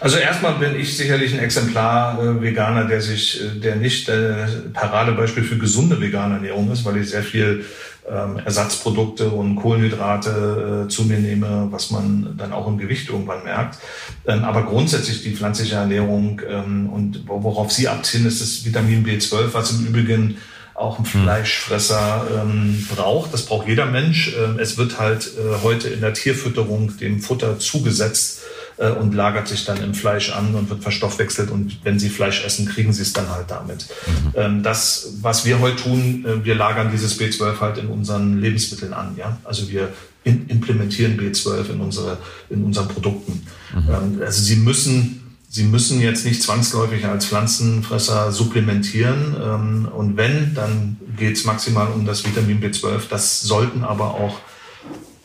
Also 0.00 0.16
erstmal 0.16 0.54
bin 0.54 0.78
ich 0.78 0.96
sicherlich 0.96 1.32
ein 1.32 1.38
Exemplar 1.38 2.22
äh, 2.22 2.40
Veganer, 2.40 2.84
der 2.86 3.00
sich, 3.00 3.40
äh, 3.40 3.58
der 3.58 3.76
nicht 3.76 4.08
äh, 4.08 4.46
Paradebeispiel 4.72 5.44
für 5.44 5.58
gesunde 5.58 6.00
vegane 6.00 6.34
Ernährung 6.34 6.70
ist, 6.72 6.84
weil 6.84 6.96
ich 6.96 7.10
sehr 7.10 7.22
viel 7.22 7.64
ähm, 8.10 8.38
Ersatzprodukte 8.38 9.28
und 9.28 9.56
Kohlenhydrate 9.56 10.84
äh, 10.86 10.88
zu 10.88 11.04
mir 11.04 11.18
nehme, 11.18 11.68
was 11.70 11.90
man 11.90 12.34
dann 12.36 12.52
auch 12.52 12.66
im 12.66 12.78
Gewicht 12.78 13.08
irgendwann 13.08 13.44
merkt. 13.44 13.78
Ähm, 14.26 14.44
aber 14.44 14.64
grundsätzlich 14.64 15.22
die 15.22 15.36
pflanzliche 15.36 15.76
Ernährung 15.76 16.40
ähm, 16.48 16.88
und 16.88 17.24
worauf 17.26 17.70
sie 17.70 17.88
abziehen, 17.88 18.26
ist 18.26 18.40
das 18.40 18.64
Vitamin 18.64 19.04
B12, 19.04 19.52
was 19.52 19.72
im 19.72 19.86
Übrigen 19.86 20.38
auch 20.74 20.98
ein 20.98 21.04
hm. 21.04 21.22
Fleischfresser 21.22 22.26
ähm, 22.42 22.86
braucht. 22.94 23.34
Das 23.34 23.44
braucht 23.44 23.68
jeder 23.68 23.86
Mensch. 23.86 24.34
Ähm, 24.34 24.58
es 24.58 24.78
wird 24.78 24.98
halt 24.98 25.26
äh, 25.26 25.62
heute 25.62 25.88
in 25.88 26.00
der 26.00 26.14
Tierfütterung 26.14 26.96
dem 26.96 27.20
Futter 27.20 27.58
zugesetzt 27.58 28.40
äh, 28.80 28.90
und 28.90 29.14
lagert 29.14 29.46
sich 29.46 29.64
dann 29.64 29.82
im 29.82 29.94
Fleisch 29.94 30.32
an 30.32 30.54
und 30.54 30.70
wird 30.70 30.82
verstoffwechselt. 30.82 31.50
Und 31.50 31.84
wenn 31.84 31.98
Sie 31.98 32.08
Fleisch 32.08 32.44
essen, 32.44 32.66
kriegen 32.66 32.92
Sie 32.92 33.02
es 33.02 33.12
dann 33.12 33.28
halt 33.28 33.50
damit. 33.50 33.86
Mhm. 34.06 34.32
Ähm, 34.34 34.62
das, 34.62 35.18
was 35.20 35.44
wir 35.44 35.60
heute 35.60 35.76
tun, 35.76 36.24
äh, 36.26 36.44
wir 36.44 36.54
lagern 36.54 36.90
dieses 36.90 37.20
B12 37.20 37.60
halt 37.60 37.78
in 37.78 37.88
unseren 37.88 38.40
Lebensmitteln 38.40 38.94
an. 38.94 39.16
Ja? 39.16 39.38
Also 39.44 39.68
wir 39.68 39.90
in, 40.24 40.48
implementieren 40.48 41.18
B12 41.18 41.74
in, 41.74 41.80
unsere, 41.80 42.18
in 42.48 42.64
unseren 42.64 42.88
Produkten. 42.88 43.46
Mhm. 43.74 43.88
Ähm, 43.88 44.22
also 44.24 44.42
Sie 44.42 44.56
müssen 44.56 45.16
Sie 45.52 45.64
müssen 45.64 46.00
jetzt 46.00 46.24
nicht 46.24 46.44
zwangsläufig 46.44 47.04
als 47.06 47.26
Pflanzenfresser 47.26 48.30
supplementieren. 48.30 49.34
Ähm, 49.42 49.88
und 49.92 50.16
wenn, 50.16 50.54
dann 50.54 50.96
geht 51.16 51.36
es 51.36 51.44
maximal 51.44 51.88
um 51.88 52.06
das 52.06 52.24
Vitamin 52.24 52.62
B12. 52.62 53.08
Das 53.10 53.42
sollten 53.42 53.82
aber 53.82 54.14
auch, 54.14 54.38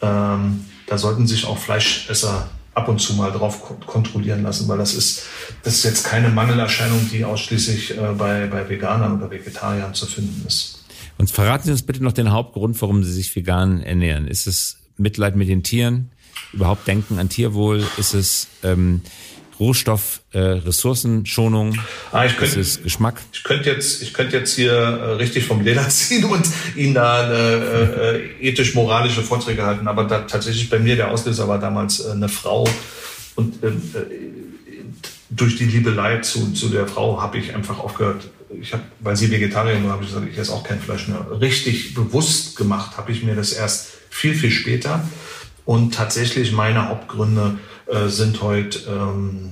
ähm, 0.02 0.65
da 0.88 0.98
sollten 0.98 1.28
sich 1.28 1.46
auch 1.46 1.60
Fleischesser 1.60 2.50
ab 2.76 2.90
und 2.90 3.00
zu 3.00 3.14
mal 3.14 3.32
drauf 3.32 3.64
kontrollieren 3.86 4.44
lassen, 4.44 4.68
weil 4.68 4.78
das 4.78 4.94
ist, 4.94 5.24
das 5.64 5.76
ist 5.76 5.84
jetzt 5.86 6.04
keine 6.04 6.30
Mangelerscheinung, 6.30 7.10
die 7.12 7.24
ausschließlich 7.24 7.98
äh, 7.98 8.14
bei, 8.18 8.48
bei 8.48 8.70
Veganern 8.70 9.18
oder 9.18 9.32
Vegetariern 9.32 9.94
zu 9.94 10.06
finden 10.06 10.44
ist. 10.46 10.84
Und 11.18 11.32
verraten 11.32 11.64
Sie 11.64 11.72
uns 11.72 11.84
bitte 11.84 12.04
noch 12.04 12.12
den 12.12 12.32
Hauptgrund, 12.32 12.80
warum 12.82 13.04
Sie 13.04 13.14
sich 13.14 13.34
vegan 13.36 13.82
ernähren. 13.82 14.28
Ist 14.28 14.48
es 14.48 14.78
Mitleid 14.98 15.36
mit 15.38 15.48
den 15.48 15.64
Tieren? 15.64 16.12
Überhaupt 16.52 16.86
Denken 16.88 17.18
an 17.18 17.30
Tierwohl? 17.30 17.84
Ist 17.98 18.14
es 18.14 18.48
ähm, 18.64 19.02
Rohstoff, 19.60 20.22
äh, 20.34 20.60
ah, 22.12 22.26
ich 22.26 22.38
könnt, 22.38 22.58
ist 22.58 22.84
Geschmack. 22.84 23.22
Ich 23.32 23.44
könnte 23.44 23.70
jetzt, 23.70 24.02
ich 24.02 24.13
könnte 24.13 24.38
jetzt 24.38 24.54
hier 24.56 24.74
äh, 24.74 25.12
richtig 25.13 25.46
vom 25.46 25.62
Leder 25.62 25.88
ziehen 25.89 26.26
und 26.26 26.46
Ihnen 26.76 26.94
da 26.94 27.32
äh, 27.32 28.18
äh, 28.18 28.50
ethisch-moralische 28.50 29.22
Vorträge 29.22 29.65
halten. 29.65 29.88
Aber 29.88 30.04
da, 30.04 30.22
tatsächlich 30.22 30.70
bei 30.70 30.80
mir 30.80 30.96
der 30.96 31.12
Auslöser 31.12 31.48
war 31.48 31.60
damals 31.60 32.02
äh, 32.02 32.12
eine 32.12 32.28
Frau 32.28 32.68
und 33.36 33.63
äh, 33.63 33.72
durch 35.30 35.58
die 35.58 35.65
Liebelei 35.65 36.20
zu, 36.20 36.54
zu 36.54 36.70
der 36.70 36.88
Frau 36.88 37.22
habe 37.22 37.38
ich 37.38 37.54
einfach 37.56 37.80
aufgehört. 37.80 38.30
Ich 38.62 38.74
habe, 38.74 38.84
weil 39.00 39.15
sie 39.15 39.32
Vegetarierin 39.32 39.84
war, 39.86 39.94
habe 39.94 40.04
ich 40.04 40.10
gesagt, 40.10 40.28
ich 40.32 40.38
esse 40.38 40.54
auch 40.54 40.63
kein 40.63 40.80
Fleisch 40.80 41.08
mehr. 41.08 41.26
Richtig 41.41 41.94
bewusst 41.94 42.56
gemacht 42.56 42.98
habe 42.98 43.12
ich 43.12 43.24
mir 43.24 43.36
das 43.36 43.54
erst 43.54 43.88
viel, 44.10 44.34
viel 44.34 44.52
später. 44.52 45.04
Und 45.65 45.96
tatsächlich 45.96 46.52
meine 46.52 46.89
Hauptgründe 46.89 47.58
äh, 47.88 48.08
sind 48.10 48.41
heute 48.41 48.80
ähm, 48.89 49.52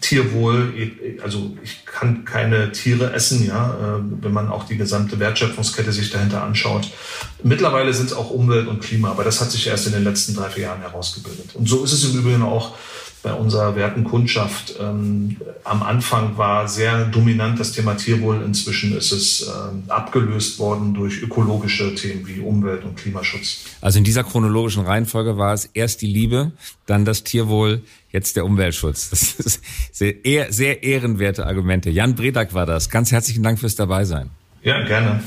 Tierwohl, 0.00 0.72
also 1.22 1.56
ich 1.62 1.84
kann 1.84 2.24
keine 2.24 2.72
Tiere 2.72 3.12
essen, 3.12 3.46
ja, 3.46 3.74
äh, 3.74 4.02
wenn 4.22 4.32
man 4.32 4.48
auch 4.48 4.64
die 4.64 4.76
gesamte 4.76 5.18
Wertschöpfungskette 5.18 5.92
sich 5.92 6.10
dahinter 6.10 6.42
anschaut. 6.42 6.90
Mittlerweile 7.42 7.92
sind 7.92 8.06
es 8.06 8.12
auch 8.12 8.30
Umwelt 8.30 8.66
und 8.66 8.80
Klima, 8.80 9.10
aber 9.10 9.24
das 9.24 9.40
hat 9.40 9.50
sich 9.50 9.66
erst 9.66 9.86
in 9.86 9.92
den 9.92 10.04
letzten 10.04 10.34
drei, 10.34 10.48
vier 10.48 10.64
Jahren 10.64 10.80
herausgebildet. 10.80 11.54
Und 11.54 11.68
so 11.68 11.84
ist 11.84 11.92
es 11.92 12.04
im 12.04 12.18
Übrigen 12.18 12.42
auch 12.42 12.74
bei 13.22 13.32
unserer 13.32 13.76
werten 13.76 14.04
Kundschaft. 14.04 14.74
Ähm, 14.80 15.36
am 15.64 15.82
Anfang 15.82 16.38
war 16.38 16.68
sehr 16.68 17.04
dominant 17.06 17.60
das 17.60 17.72
Thema 17.72 17.94
Tierwohl. 17.94 18.42
Inzwischen 18.42 18.96
ist 18.96 19.12
es 19.12 19.42
ähm, 19.48 19.82
abgelöst 19.88 20.58
worden 20.58 20.94
durch 20.94 21.22
ökologische 21.22 21.94
Themen 21.94 22.26
wie 22.26 22.40
Umwelt 22.40 22.84
und 22.84 22.96
Klimaschutz. 22.96 23.64
Also 23.80 23.98
in 23.98 24.04
dieser 24.04 24.24
chronologischen 24.24 24.84
Reihenfolge 24.84 25.36
war 25.36 25.52
es 25.52 25.66
erst 25.74 26.02
die 26.02 26.06
Liebe, 26.06 26.52
dann 26.86 27.04
das 27.04 27.24
Tierwohl, 27.24 27.82
jetzt 28.10 28.36
der 28.36 28.44
Umweltschutz. 28.44 29.10
Das 29.10 29.34
ist 29.34 29.62
sehr, 29.92 30.52
sehr 30.52 30.82
ehrenwerte 30.82 31.46
Argumente. 31.46 31.90
Jan 31.90 32.14
Bredak 32.14 32.54
war 32.54 32.66
das. 32.66 32.88
Ganz 32.88 33.12
herzlichen 33.12 33.42
Dank 33.42 33.58
fürs 33.58 33.74
Dabeisein. 33.74 34.30
Ja, 34.62 34.84
gerne. 34.84 35.22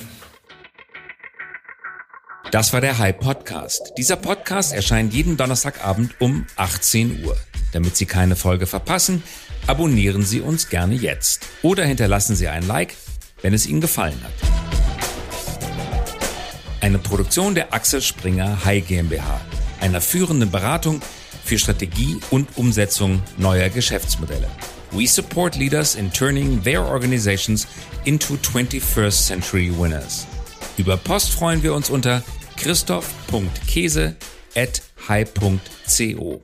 Das 2.51 2.71
war 2.73 2.81
der 2.81 2.97
High 2.99 3.17
Podcast. 3.17 3.93
Dieser 3.97 4.15
Podcast 4.15 4.73
erscheint 4.73 5.13
jeden 5.13 5.37
Donnerstagabend 5.37 6.13
um 6.19 6.45
18 6.55 7.23
Uhr. 7.25 7.35
Damit 7.73 7.97
Sie 7.97 8.05
keine 8.05 8.35
Folge 8.35 8.67
verpassen, 8.67 9.23
abonnieren 9.67 10.23
Sie 10.23 10.41
uns 10.41 10.69
gerne 10.69 10.95
jetzt 10.95 11.45
oder 11.61 11.83
hinterlassen 11.83 12.35
Sie 12.35 12.47
ein 12.47 12.65
Like, 12.65 12.95
wenn 13.41 13.53
es 13.53 13.65
Ihnen 13.65 13.81
gefallen 13.81 14.19
hat. 14.23 14.31
Eine 16.81 16.99
Produktion 16.99 17.55
der 17.55 17.73
Axel 17.73 18.01
Springer 18.01 18.63
High 18.65 18.87
GmbH, 18.87 19.41
einer 19.81 20.01
führenden 20.01 20.51
Beratung 20.51 21.01
für 21.43 21.57
Strategie 21.57 22.19
und 22.29 22.57
Umsetzung 22.57 23.21
neuer 23.37 23.69
Geschäftsmodelle. 23.69 24.47
We 24.91 25.07
support 25.07 25.55
leaders 25.55 25.95
in 25.95 26.11
turning 26.11 26.61
their 26.61 26.85
organizations 26.85 27.67
into 28.05 28.35
21st 28.35 29.25
century 29.25 29.71
winners. 29.75 30.27
Über 30.77 30.97
Post 30.97 31.31
freuen 31.31 31.63
wir 31.63 31.73
uns 31.73 31.89
unter 31.89 32.21
christoph.käse 32.57 34.15
at 34.55 34.81
high.co. 35.07 36.43